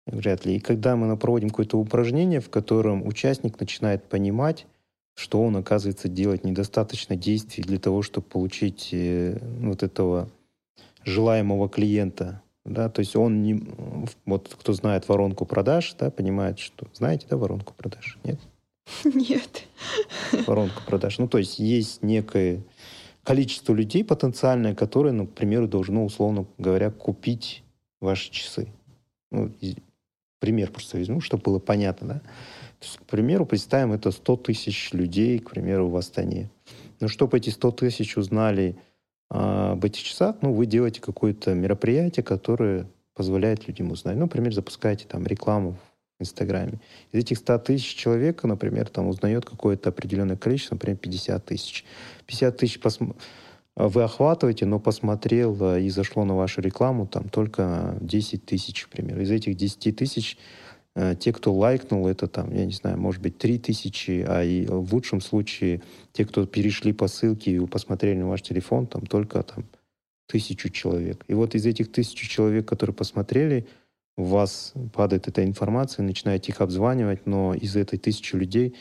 [0.06, 0.56] вряд ли.
[0.56, 4.66] И когда мы проводим какое-то упражнение, в котором участник начинает понимать,
[5.14, 10.30] что он, оказывается, делать недостаточно действий для того, чтобы получить э, вот этого
[11.04, 13.62] желаемого клиента, да, то есть он не,
[14.26, 18.38] вот кто знает воронку продаж, да, понимает, что, знаете, да, воронку продаж, нет?
[19.04, 19.66] Нет.
[20.46, 21.18] Воронку продаж.
[21.18, 22.62] Ну, то есть есть некое
[23.22, 27.62] количество людей потенциальное, которое, ну, к примеру, должно, условно говоря, купить
[28.00, 28.68] ваши часы.
[29.30, 29.52] Ну,
[30.40, 32.14] пример просто возьму, чтобы было понятно, да.
[32.80, 36.50] То есть, к примеру, представим, это 100 тысяч людей, к примеру, в Астане.
[36.98, 38.76] Но чтобы эти 100 тысяч узнали
[39.30, 44.16] а часах, ну, вы делаете какое-то мероприятие, которое позволяет людям узнать.
[44.16, 45.76] Ну, например, запускаете там рекламу
[46.18, 46.80] в Инстаграме.
[47.12, 51.84] Из этих 100 тысяч человек, например, там узнает какое-то определенное количество, например, 50 тысяч.
[52.26, 53.14] 50 тысяч посм...
[53.76, 59.20] вы охватываете, но посмотрел и зашло на вашу рекламу там только 10 тысяч, например.
[59.20, 60.38] Из этих 10 тысяч
[61.18, 65.20] те, кто лайкнул, это там, я не знаю, может быть, 3000, а и в лучшем
[65.20, 69.64] случае те, кто перешли по ссылке и посмотрели на ваш телефон, там только там
[70.26, 71.24] тысячу человек.
[71.28, 73.66] И вот из этих тысячи человек, которые посмотрели,
[74.16, 78.74] у вас падает эта информация, начинаете их обзванивать, но из этой тысячи людей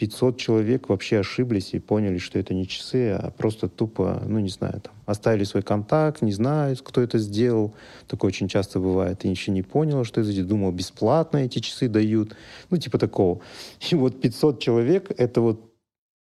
[0.00, 4.48] 500 человек вообще ошиблись и поняли, что это не часы, а просто тупо, ну, не
[4.48, 7.74] знаю, там, оставили свой контакт, не знают, кто это сделал.
[8.06, 9.26] Такое очень часто бывает.
[9.26, 12.34] И еще не понял, что это, думал, бесплатно эти часы дают.
[12.70, 13.42] Ну, типа такого.
[13.90, 15.70] И вот 500 человек— это вот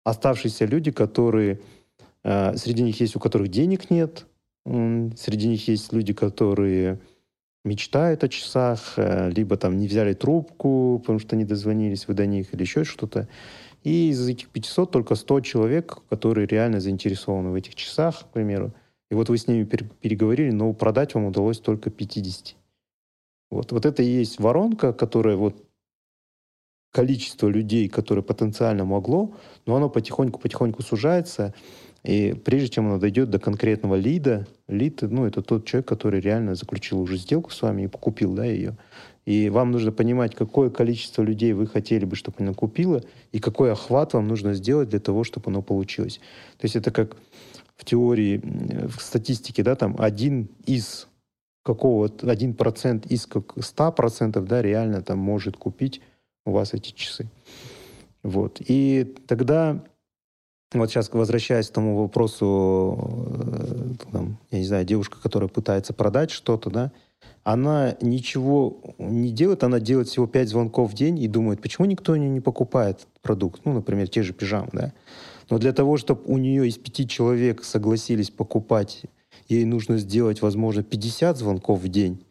[0.03, 1.59] оставшиеся люди, которые...
[2.23, 4.27] Э, среди них есть, у которых денег нет,
[4.65, 6.99] среди них есть люди, которые
[7.65, 12.25] мечтают о часах, э, либо там не взяли трубку, потому что не дозвонились вы до
[12.25, 13.27] них, или еще что-то.
[13.83, 18.73] И из этих 500 только 100 человек, которые реально заинтересованы в этих часах, к примеру.
[19.11, 22.55] И вот вы с ними переговорили, но продать вам удалось только 50.
[23.51, 25.63] Вот, вот это и есть воронка, которая вот
[26.91, 31.53] количество людей, которое потенциально могло, но оно потихоньку-потихоньку сужается.
[32.05, 36.53] И прежде чем оно дойдет до конкретного лида, лид, ну, это тот человек, который реально
[36.53, 38.77] заключил уже сделку с вами и покупил, да, ее.
[39.25, 43.71] И вам нужно понимать, какое количество людей вы хотели бы, чтобы оно купило, и какой
[43.71, 46.19] охват вам нужно сделать для того, чтобы оно получилось.
[46.57, 47.17] То есть это как
[47.75, 48.39] в теории,
[48.87, 51.07] в статистике, да, там один из
[51.63, 56.01] какого-то, один процент из как ста процентов, да, реально там может купить
[56.45, 57.27] у вас эти часы.
[58.21, 58.61] Вот.
[58.67, 59.83] И тогда
[60.79, 62.97] вот сейчас возвращаясь к тому вопросу,
[63.37, 66.91] э, там, я не знаю, девушка, которая пытается продать что-то, да,
[67.43, 72.15] она ничего не делает, она делает всего 5 звонков в день и думает, почему никто
[72.15, 74.93] не, не покупает продукт, ну, например, те же пижамы, да.
[75.49, 79.03] Но для того, чтобы у нее из пяти человек согласились покупать,
[79.47, 82.25] ей нужно сделать, возможно, 50 звонков в день.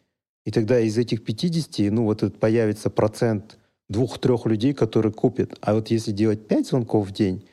[0.45, 5.57] И тогда из этих 50, ну, вот этот появится процент двух-трех людей, которые купят.
[5.61, 7.45] А вот если делать 5 звонков в день,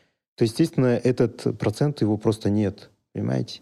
[0.42, 3.62] то, естественно, этот процент его просто нет, понимаете?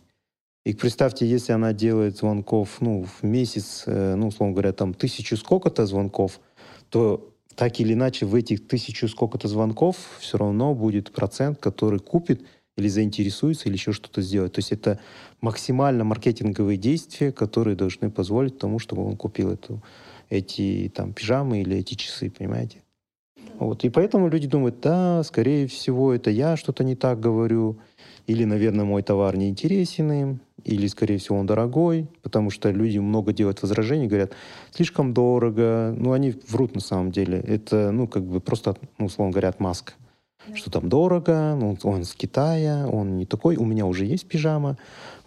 [0.64, 5.36] И представьте, если она делает звонков, ну, в месяц, э, ну, условно говоря, там, тысячу
[5.36, 6.40] сколько-то звонков,
[6.88, 12.46] то так или иначе в этих тысячу сколько-то звонков все равно будет процент, который купит
[12.78, 14.54] или заинтересуется, или еще что-то сделать.
[14.54, 15.02] То есть это
[15.42, 19.84] максимально маркетинговые действия, которые должны позволить тому, чтобы он купил эту,
[20.30, 22.84] эти там пижамы или эти часы, понимаете?
[23.60, 23.84] Вот.
[23.84, 27.78] И поэтому люди думают, да, скорее всего, это я что-то не так говорю,
[28.26, 33.00] или, наверное, мой товар не интересен им, или, скорее всего, он дорогой, потому что люди
[33.00, 34.32] много делают возражений, говорят,
[34.72, 35.94] слишком дорого.
[35.98, 37.40] Ну, они врут на самом деле.
[37.40, 39.94] Это, ну, как бы просто, ну, условно говоря, маска
[40.56, 44.78] что там дорого, ну, он с Китая, он не такой, у меня уже есть пижама,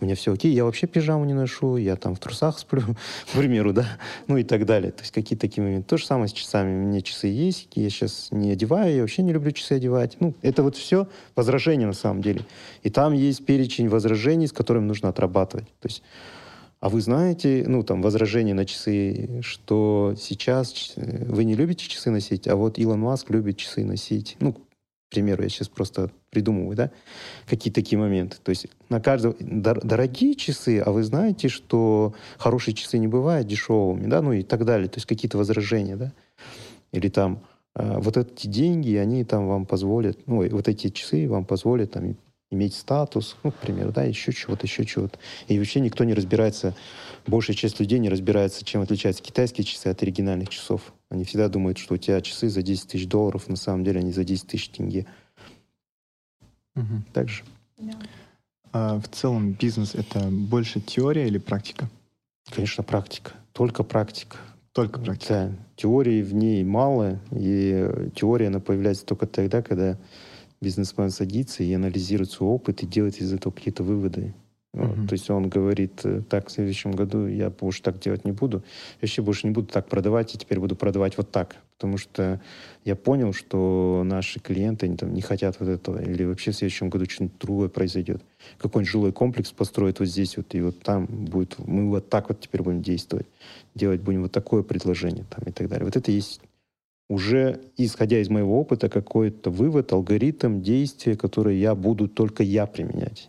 [0.01, 2.83] у меня все окей, я вообще пижаму не ношу, я там в трусах сплю,
[3.33, 3.87] к примеру, да,
[4.27, 4.93] ну и так далее.
[4.93, 5.89] То есть какие-то такие моменты.
[5.89, 6.71] То же самое с часами.
[6.71, 10.17] У меня часы есть, я сейчас не одеваю, я вообще не люблю часы одевать.
[10.21, 12.45] Ну, это вот все возражения на самом деле.
[12.83, 15.67] И там есть перечень возражений, с которыми нужно отрабатывать.
[15.81, 16.03] То есть
[16.83, 22.49] а вы знаете, ну, там, возражение на часы, что сейчас вы не любите часы носить,
[22.49, 24.37] а вот Илон Маск любит часы носить.
[24.41, 24.57] Ну,
[25.13, 26.91] примеру, я сейчас просто придумываю, да,
[27.47, 28.39] какие такие моменты.
[28.43, 33.47] То есть на каждого дор- дорогие часы, а вы знаете, что хорошие часы не бывают
[33.47, 34.89] дешевыми, да, ну и так далее.
[34.89, 36.13] То есть какие-то возражения, да.
[36.93, 37.43] Или там
[37.75, 42.17] э, вот эти деньги, они там вам позволят, ну, вот эти часы вам позволят там
[42.51, 45.19] иметь статус, ну, к примеру, да, еще чего-то, еще чего-то.
[45.49, 46.75] И вообще никто не разбирается,
[47.27, 50.93] большая часть людей не разбирается, чем отличаются китайские часы от оригинальных часов.
[51.13, 54.13] Они всегда думают, что у тебя часы за 10 тысяч долларов, на самом деле они
[54.13, 55.05] за 10 тысяч тенге.
[56.75, 57.03] Угу.
[57.13, 57.43] Так же.
[57.77, 57.93] Да.
[58.73, 61.91] А в целом бизнес— это больше теория или практика?
[62.51, 63.33] Конечно, практика.
[63.53, 64.39] Только практика.
[64.73, 65.51] Только практика.
[65.51, 65.53] Да.
[65.77, 69.99] Теории в ней мало, и теория, она появляется только тогда, когда
[70.63, 74.33] бизнесмен садится и анализирует свой опыт и делает из этого какие-то выводы.
[74.75, 75.07] Uh-huh.
[75.07, 78.59] То есть он говорит, э, так, в следующем году я больше так делать не буду.
[78.59, 81.57] Я вообще больше не буду так продавать, и теперь буду продавать вот так.
[81.77, 82.41] Потому что
[82.85, 86.01] я понял, что наши клиенты они, там, не хотят вот этого.
[86.01, 88.23] Или вообще в следующем году что-нибудь другое произойдет.
[88.57, 91.59] Какой-нибудь жилой комплекс построят вот здесь вот, и вот там будет...
[91.59, 93.27] Мы вот так вот теперь будем действовать.
[93.75, 95.85] Делать будем вот такое предложение там, и так далее.
[95.85, 96.41] Вот это есть
[97.11, 103.29] уже, исходя из моего опыта, какой-то вывод, алгоритм, действие, которые я буду только я применять.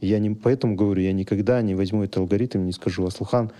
[0.00, 3.50] Я не, поэтому говорю, я никогда не возьму этот алгоритм, не скажу, Аслухан,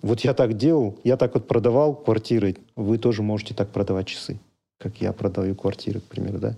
[0.00, 4.38] вот я так делал, я так вот продавал квартиры, вы тоже можете так продавать часы,
[4.78, 6.56] как я продаю квартиры, к примеру, да?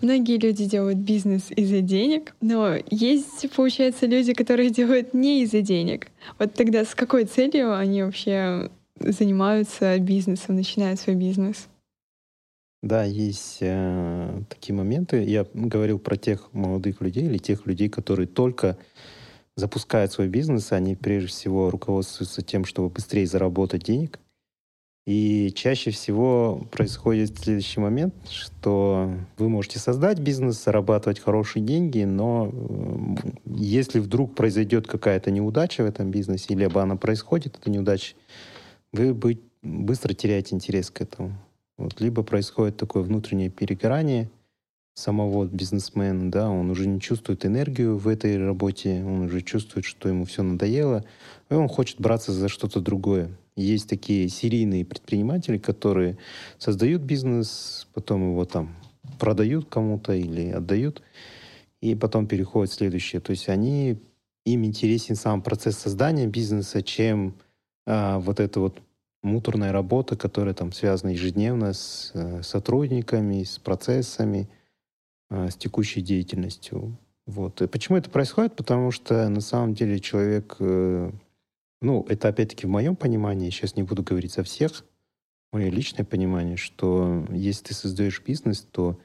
[0.00, 6.08] Многие люди делают бизнес из-за денег, но есть, получается, люди, которые делают не из-за денег.
[6.38, 11.68] Вот тогда с какой целью они вообще занимаются бизнесом, начинают свой бизнес?
[12.86, 15.24] Да, есть э, такие моменты.
[15.24, 18.78] Я говорил про тех молодых людей или тех людей, которые только
[19.56, 24.20] запускают свой бизнес, они прежде всего руководствуются тем, чтобы быстрее заработать денег.
[25.04, 32.52] И чаще всего происходит следующий момент, что вы можете создать бизнес, зарабатывать хорошие деньги, но
[33.46, 38.14] если вдруг произойдет какая-то неудача в этом бизнесе, либо она происходит, эта неудача,
[38.92, 39.12] вы
[39.62, 41.36] быстро теряете интерес к этому.
[41.78, 44.30] Вот, либо происходит такое внутреннее перегорание
[44.94, 50.08] самого бизнесмена, да, он уже не чувствует энергию в этой работе, он уже чувствует, что
[50.08, 51.04] ему все надоело,
[51.50, 53.30] и он хочет браться за что-то другое.
[53.56, 56.16] Есть такие серийные предприниматели, которые
[56.58, 58.74] создают бизнес, потом его там
[59.18, 61.02] продают кому-то или отдают,
[61.82, 63.20] и потом переходят в следующее.
[63.20, 63.98] То есть они,
[64.46, 67.34] им интересен сам процесс создания бизнеса, чем
[67.86, 68.78] а, вот эта вот
[69.22, 74.48] муторная работа, которая там связана ежедневно с э, сотрудниками, с процессами,
[75.30, 76.96] э, с текущей деятельностью.
[77.26, 77.60] Вот.
[77.60, 78.54] И почему это происходит?
[78.54, 81.10] Потому что на самом деле человек э,
[81.80, 84.84] ну, это опять-таки в моем понимании, сейчас не буду говорить за всех,
[85.52, 88.98] мое личное понимание, что если ты создаешь бизнес, то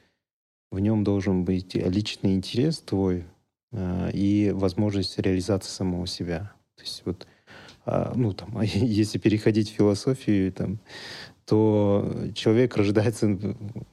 [0.71, 3.25] в нем должен быть личный интерес твой
[3.73, 6.53] и возможность реализации самого себя.
[6.75, 7.27] То есть вот,
[7.85, 10.79] ну, там, если переходить в философию, там,
[11.45, 13.37] то человек рождается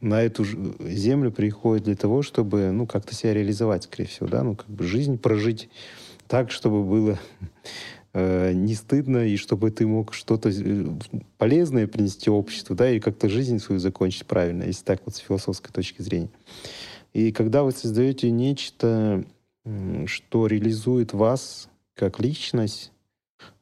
[0.01, 0.45] на эту
[0.81, 4.85] землю, приходит для того, чтобы, ну, как-то себя реализовать, скорее всего, да, ну, как бы
[4.85, 5.69] жизнь прожить
[6.29, 7.19] так, чтобы было
[8.13, 10.87] э, не стыдно, и чтобы ты мог что-то э,
[11.39, 15.73] полезное принести обществу, да, и как-то жизнь свою закончить правильно, если так вот с философской
[15.73, 16.31] точки зрения.
[17.13, 19.25] И когда вы создаете нечто,
[20.07, 22.93] что реализует вас как личность,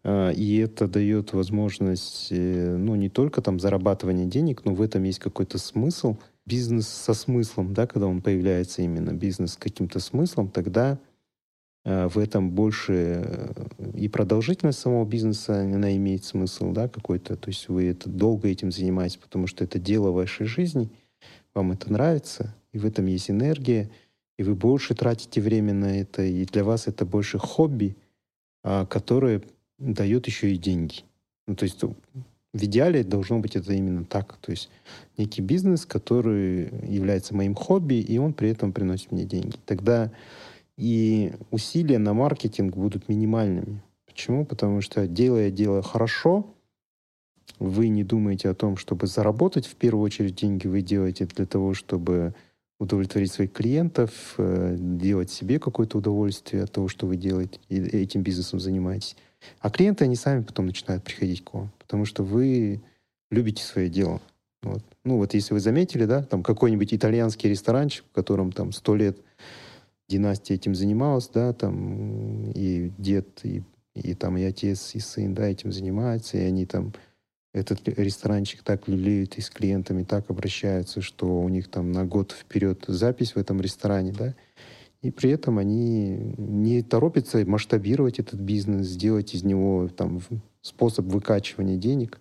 [0.04, 5.18] и это дает возможность, э, ну, не только там зарабатывания денег, но в этом есть
[5.18, 6.16] какой-то смысл,
[6.46, 10.98] бизнес со смыслом, да, когда он появляется именно, бизнес с каким-то смыслом, тогда
[11.86, 17.48] Э, в этом больше э, и продолжительность самого бизнеса, она имеет смысл, да, какой-то, то
[17.48, 20.90] есть вы это долго этим занимаетесь, потому что это дело вашей жизни,
[21.54, 23.88] вам это нравится, и в этом есть энергия,
[24.36, 27.96] и вы больше тратите время на это, и для вас это больше хобби,
[28.64, 29.42] а, которое
[29.78, 31.02] дает еще и деньги.
[31.46, 34.38] Ну, то есть в идеале должно быть это именно так.
[34.38, 34.70] То есть
[35.18, 39.56] некий бизнес, который является моим хобби, и он при этом приносит мне деньги.
[39.66, 40.10] Тогда
[40.76, 43.82] и усилия на маркетинг будут минимальными.
[44.06, 44.44] Почему?
[44.46, 46.54] Потому что делая дело хорошо,
[47.58, 51.74] вы не думаете о том, чтобы заработать в первую очередь деньги, вы делаете для того,
[51.74, 52.34] чтобы
[52.78, 58.22] удовлетворить своих клиентов, э, делать себе какое-то удовольствие от того, что вы делаете, и этим
[58.22, 59.16] бизнесом занимаетесь.
[59.60, 62.80] А клиенты, они сами потом начинают приходить к вам, потому что вы
[63.30, 64.20] любите свое дело.
[64.62, 64.82] Вот.
[65.04, 69.18] Ну вот если вы заметили, да, там какой-нибудь итальянский ресторанчик, в котором там сто лет
[70.08, 73.62] династия этим занималась, да, там и дед, и,
[73.94, 76.92] и там и отец, и сын, да, этим занимаются, и они там
[77.52, 82.32] этот ресторанчик так люлеют и с клиентами так обращаются, что у них там на год
[82.32, 84.34] вперед запись в этом ресторане, да,
[85.02, 90.20] и при этом они не торопятся масштабировать этот бизнес, сделать из него там
[90.62, 92.20] способ выкачивания денег.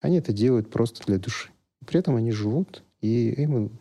[0.00, 1.50] Они это делают просто для души.
[1.86, 3.78] При этом они живут, и им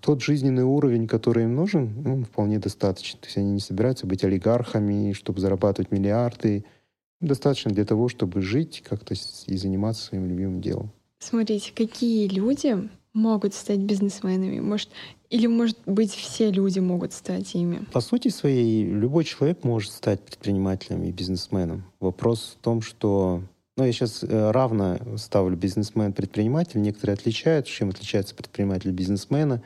[0.00, 3.20] тот жизненный уровень, который им нужен, ну, вполне достаточно.
[3.20, 6.64] То есть они не собираются быть олигархами, чтобы зарабатывать миллиарды.
[7.20, 9.14] Достаточно для того, чтобы жить как-то
[9.46, 10.90] и заниматься своим любимым делом.
[11.20, 14.60] Смотрите, какие люди могут стать бизнесменами?
[14.60, 14.88] Может,
[15.30, 17.84] или, может быть, все люди могут стать ими?
[17.92, 21.84] По сути своей, любой человек может стать предпринимателем и бизнесменом.
[22.00, 23.42] Вопрос в том, что
[23.76, 26.80] ну, я сейчас э, равно ставлю бизнесмен-предприниматель.
[26.80, 29.62] Некоторые отличают, чем отличается предприниматель бизнесмена.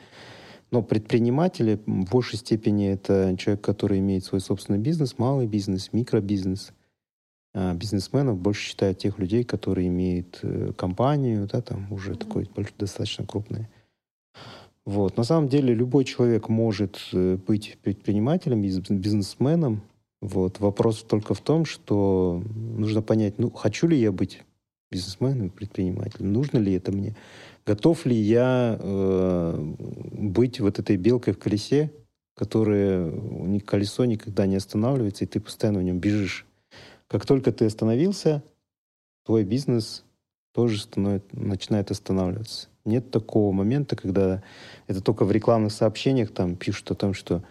[0.71, 6.71] Но предприниматели в большей степени это человек, который имеет свой собственный бизнес, малый бизнес, микробизнес.
[7.59, 12.17] А бизнесменов больше считают тех людей, которые имеют э, компанию, да, там уже mm-hmm.
[12.17, 13.65] такой достаточно крупный.
[14.85, 15.17] Вот.
[15.17, 19.81] На самом деле любой человек может э, быть предпринимателем, бизнесменом,
[20.21, 20.59] вот.
[20.59, 24.43] Вопрос только в том, что нужно понять, ну, хочу ли я быть
[24.91, 27.15] бизнесменом, предпринимателем, нужно ли это мне,
[27.65, 29.73] готов ли я э,
[30.11, 31.91] быть вот этой белкой в колесе,
[32.35, 33.11] которая
[33.65, 36.46] колесо никогда не останавливается, и ты постоянно в нем бежишь.
[37.07, 38.43] Как только ты остановился,
[39.25, 40.03] твой бизнес
[40.53, 42.67] тоже становится, начинает останавливаться.
[42.83, 44.43] Нет такого момента, когда
[44.87, 47.43] это только в рекламных сообщениях там пишут о том, что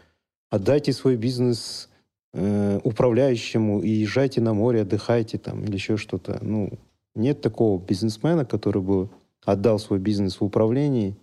[0.50, 1.88] отдайте свой бизнес
[2.32, 6.38] э, управляющему и езжайте на море, отдыхайте там или еще что-то.
[6.42, 6.78] Ну,
[7.14, 9.08] Нет такого бизнесмена, который бы
[9.44, 11.16] отдал свой бизнес в управлении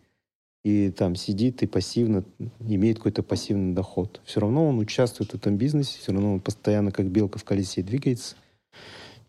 [0.64, 2.24] и там сидит и пассивно
[2.60, 4.22] имеет какой-то пассивный доход.
[4.24, 7.84] Все равно он участвует в этом бизнесе, все равно он постоянно как белка в колесе
[7.84, 8.36] двигается.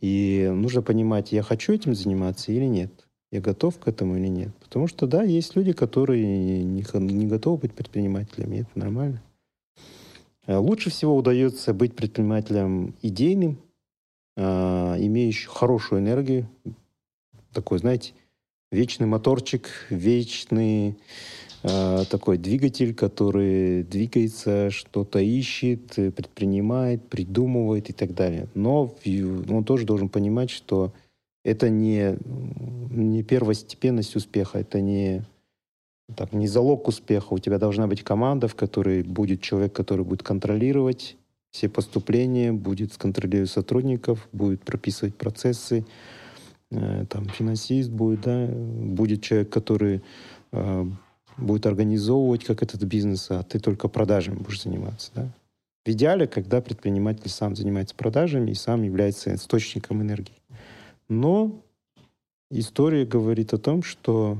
[0.01, 2.93] И нужно понимать, я хочу этим заниматься или нет.
[3.32, 4.55] Я готов к этому или нет.
[4.61, 6.24] Потому что, да, есть люди, которые
[6.62, 9.20] не, не готовы быть предпринимателями, это нормально.
[10.47, 13.59] А лучше всего удается быть предпринимателем идейным,
[14.37, 16.49] э, имеющим хорошую энергию,
[17.53, 18.12] такой, знаете,
[18.75, 20.97] вечный моторчик, вечный
[21.62, 28.49] э, такой двигатель, который двигается, что-то ищет, предпринимает, придумывает и так далее.
[28.55, 28.95] Но
[29.49, 30.93] он тоже должен понимать, что
[31.45, 32.18] это не,
[32.91, 35.25] не первостепенность успеха, это не,
[36.14, 37.33] так, не залог успеха.
[37.33, 41.16] У тебя должна быть команда, в которой будет человек, который будет контролировать
[41.53, 45.89] все поступления, будет контролировать сотрудников, будет прописывать процессы, Э,
[47.09, 50.03] там финансист будет, да, будет человек, который
[50.53, 50.87] э,
[51.37, 55.29] будет организовывать как этот бизнес, а ты только продажами будешь заниматься, да.
[55.85, 60.41] В идеале, когда предприниматель сам занимается продажами и сам является источником энергии.
[61.11, 61.62] Но
[62.51, 64.39] история говорит о том, что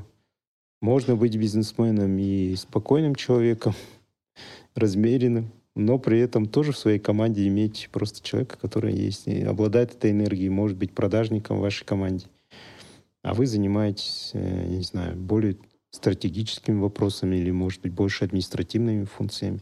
[0.80, 3.74] можно быть бизнесменом и спокойным человеком,
[4.74, 9.93] размеренным, но при этом тоже в своей команде иметь просто человека, который есть, и обладает
[9.93, 12.27] этой энергией, может быть продажником в вашей команде.
[13.22, 15.57] А вы занимаетесь, э, не знаю, более
[15.91, 19.61] стратегическими вопросами или, может быть, больше административными функциями.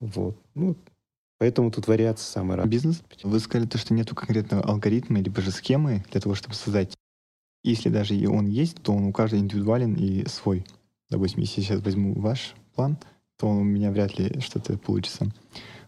[0.00, 0.36] Вот.
[0.54, 0.76] Ну,
[1.38, 2.70] поэтому тут вариации самые разные.
[2.70, 3.02] Бизнес?
[3.22, 6.96] Вы сказали, то, что нету конкретного алгоритма либо же схемы для того, чтобы создать.
[7.62, 10.64] Если даже и он есть, то он у каждого индивидуален и свой.
[11.10, 12.98] Допустим, если сейчас возьму ваш план,
[13.40, 15.26] то у меня вряд ли что-то получится.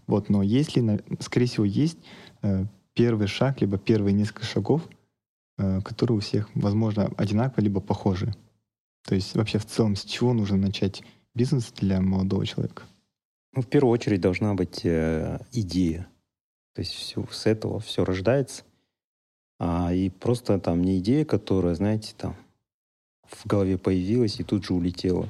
[0.06, 1.98] Вот, но если, скорее всего, есть
[2.40, 4.88] э, первый шаг, либо первые несколько шагов,
[5.58, 8.34] э, которые у всех, возможно, одинаково, либо похожи.
[9.04, 11.02] То есть вообще в целом с чего нужно начать
[11.34, 12.84] бизнес для молодого человека?
[13.54, 16.08] Ну, в первую очередь должна быть э, идея.
[16.74, 18.64] То есть все, с этого все рождается.
[19.58, 22.34] А, и просто там не идея, которая, знаете, там
[23.24, 25.28] в голове появилась и тут же улетела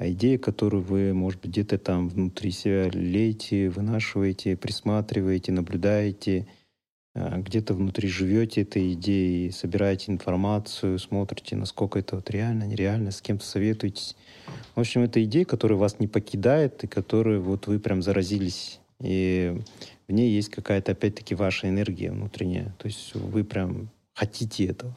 [0.00, 6.46] а идея, которую вы, может быть, где-то там внутри себя леете, вынашиваете, присматриваете, наблюдаете,
[7.14, 13.20] а, где-то внутри живете этой идеей, собираете информацию, смотрите, насколько это вот реально, нереально, с
[13.20, 14.16] кем-то советуетесь.
[14.74, 18.80] В общем, это идея, которая вас не покидает и которой вот вы прям заразились.
[19.02, 19.54] И
[20.08, 22.74] в ней есть какая-то, опять-таки, ваша энергия внутренняя.
[22.78, 24.96] То есть вы прям хотите этого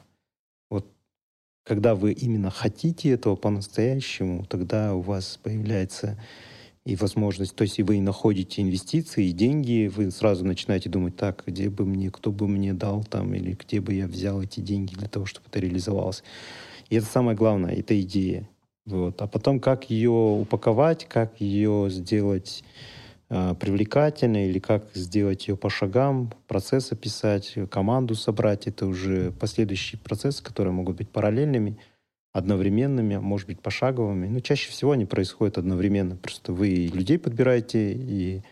[1.64, 6.18] когда вы именно хотите этого по-настоящему, тогда у вас появляется
[6.84, 11.42] и возможность, то есть и вы находите инвестиции, и деньги, вы сразу начинаете думать, так,
[11.46, 14.94] где бы мне, кто бы мне дал там, или где бы я взял эти деньги
[14.94, 16.22] для того, чтобы это реализовалось.
[16.90, 18.46] И это самое главное, это идея.
[18.84, 19.22] Вот.
[19.22, 22.62] А потом, как ее упаковать, как ее сделать
[23.28, 30.42] привлекательной, или как сделать ее по шагам, процесс описать, команду собрать, это уже последующие процессы,
[30.42, 31.78] которые могут быть параллельными,
[32.32, 34.26] одновременными, может быть, пошаговыми.
[34.26, 36.16] Но чаще всего они происходят одновременно.
[36.16, 38.42] Просто вы людей подбираете, и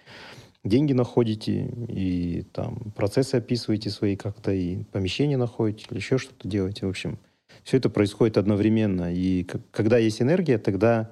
[0.64, 6.86] деньги находите, и там процессы описываете свои как-то, и помещения находите, или еще что-то делаете.
[6.86, 7.18] В общем,
[7.64, 9.12] все это происходит одновременно.
[9.12, 11.10] И когда есть энергия, тогда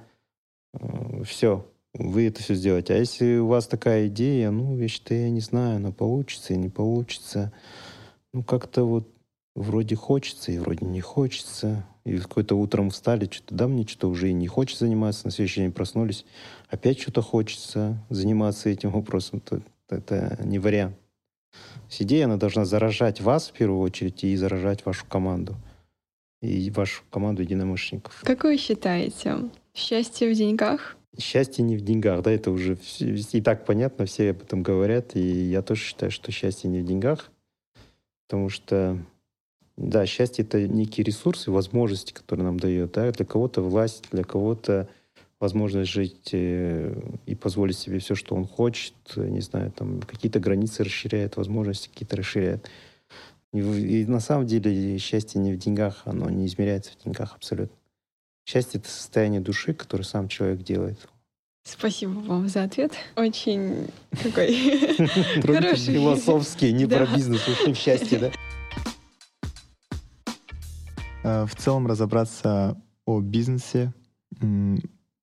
[0.73, 2.95] э, все, вы это все сделаете.
[2.95, 6.68] А если у вас такая идея, ну, считаю, я не знаю, она получится и не
[6.68, 7.53] получится.
[8.32, 9.09] Ну, как-то вот
[9.55, 11.84] вроде хочется и вроде не хочется.
[12.05, 15.61] И какое-то утром встали, что-то да, мне что-то уже и не хочется заниматься, на следующий
[15.61, 16.24] день проснулись,
[16.68, 19.41] опять что-то хочется заниматься этим вопросом.
[19.41, 20.97] То, это не вариант.
[21.99, 25.57] Идея, она должна заражать вас в первую очередь и заражать вашу команду.
[26.41, 28.22] И вашу команду единомышленников.
[28.24, 30.97] Как вы считаете, счастье в деньгах?
[31.19, 35.21] Счастье не в деньгах, да, это уже и так понятно, все об этом говорят, и
[35.21, 37.33] я тоже считаю, что счастье не в деньгах,
[38.27, 38.97] потому что,
[39.77, 44.89] да, счастье— это некие ресурсы, возможности, которые нам дает, да, для кого-то власть, для кого-то
[45.41, 46.95] возможность жить э,
[47.27, 52.17] и позволить себе все, что он хочет, не знаю, там какие-то границы расширяет, возможности какие-то
[52.17, 52.71] расширяет.
[53.53, 57.80] И, и на самом деле счастье не в деньгах, оно не измеряется в деньгах абсолютно.
[58.51, 61.09] Счастье— это состояние души, которое сам человек делает.
[61.63, 62.93] Спасибо вам за ответ.
[63.15, 64.97] Очень такой
[65.41, 65.95] хороший.
[65.95, 68.33] Философский, не про бизнес, ушли в счастье, да?
[71.23, 73.93] Э, в целом разобраться о бизнесе,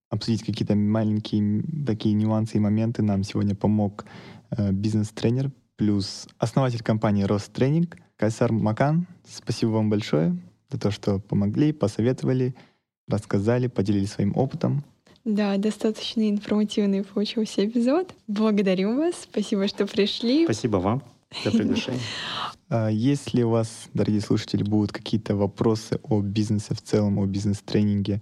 [0.09, 4.05] обсудить какие-то маленькие такие нюансы и моменты нам сегодня помог
[4.51, 10.37] э, бизнес-тренер плюс основатель компании Ростренинг Кайсар Макан, спасибо вам большое
[10.69, 12.55] за то, что помогли, посоветовали,
[13.07, 14.83] рассказали, поделились своим опытом.
[15.25, 18.13] Да, достаточно информативный получился эпизод.
[18.27, 19.15] Благодарю вас.
[19.23, 20.45] Спасибо, что пришли.
[20.45, 21.03] Спасибо вам
[21.43, 22.01] за приглашение.
[22.69, 28.21] А если у вас, дорогие слушатели, будут какие-то вопросы о бизнесе в целом, о бизнес-тренинге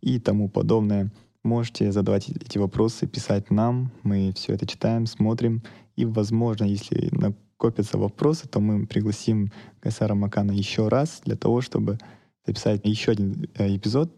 [0.00, 1.12] и тому подобное,
[1.44, 3.92] можете задавать эти вопросы, писать нам.
[4.02, 5.62] Мы все это читаем, смотрим.
[5.94, 11.98] И, возможно, если накопятся вопросы, то мы пригласим Кайсара Макана еще раз для того, чтобы
[12.46, 14.12] записать еще один э, эпизод,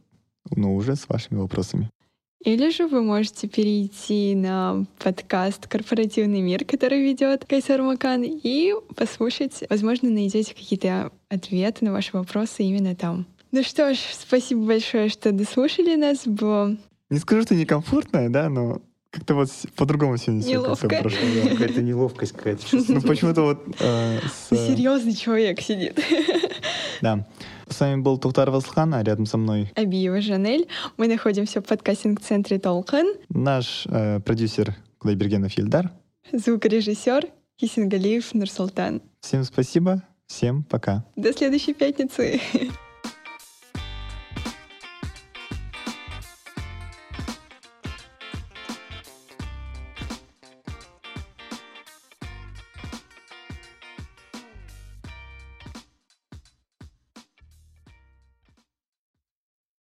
[0.54, 1.90] но уже с вашими вопросами.
[2.44, 9.64] Или же вы можете перейти на подкаст «Корпоративный мир», который ведет Кайсар Макан, и послушать.
[9.68, 13.26] Возможно, найдете какие-то ответы на ваши вопросы именно там.
[13.50, 16.26] Ну что ж, спасибо большое, что дослушали нас.
[16.26, 16.76] Было...
[17.10, 18.80] Не скажу, что некомфортно, да, но
[19.10, 20.88] как-то вот по-другому сегодня все Неловко.
[20.88, 21.20] как-то прошло.
[21.42, 21.50] да.
[21.50, 22.62] Какая-то неловкость какая-то.
[22.88, 25.98] Ну почему-то вот э, с, э, Серьезный человек сидит.
[27.00, 27.26] Да.
[27.68, 30.68] С вами был Тухтар Васлхан, а рядом со мной Абиева Жанель.
[30.96, 33.06] Мы находимся в подкастинг-центре Толкан.
[33.28, 35.90] наш э, продюсер Кудайбергенов Ельдар.
[36.32, 39.02] Звукорежиссер Кисингалиев Нурсултан.
[39.20, 41.04] Всем спасибо, всем пока.
[41.16, 42.40] До следующей пятницы.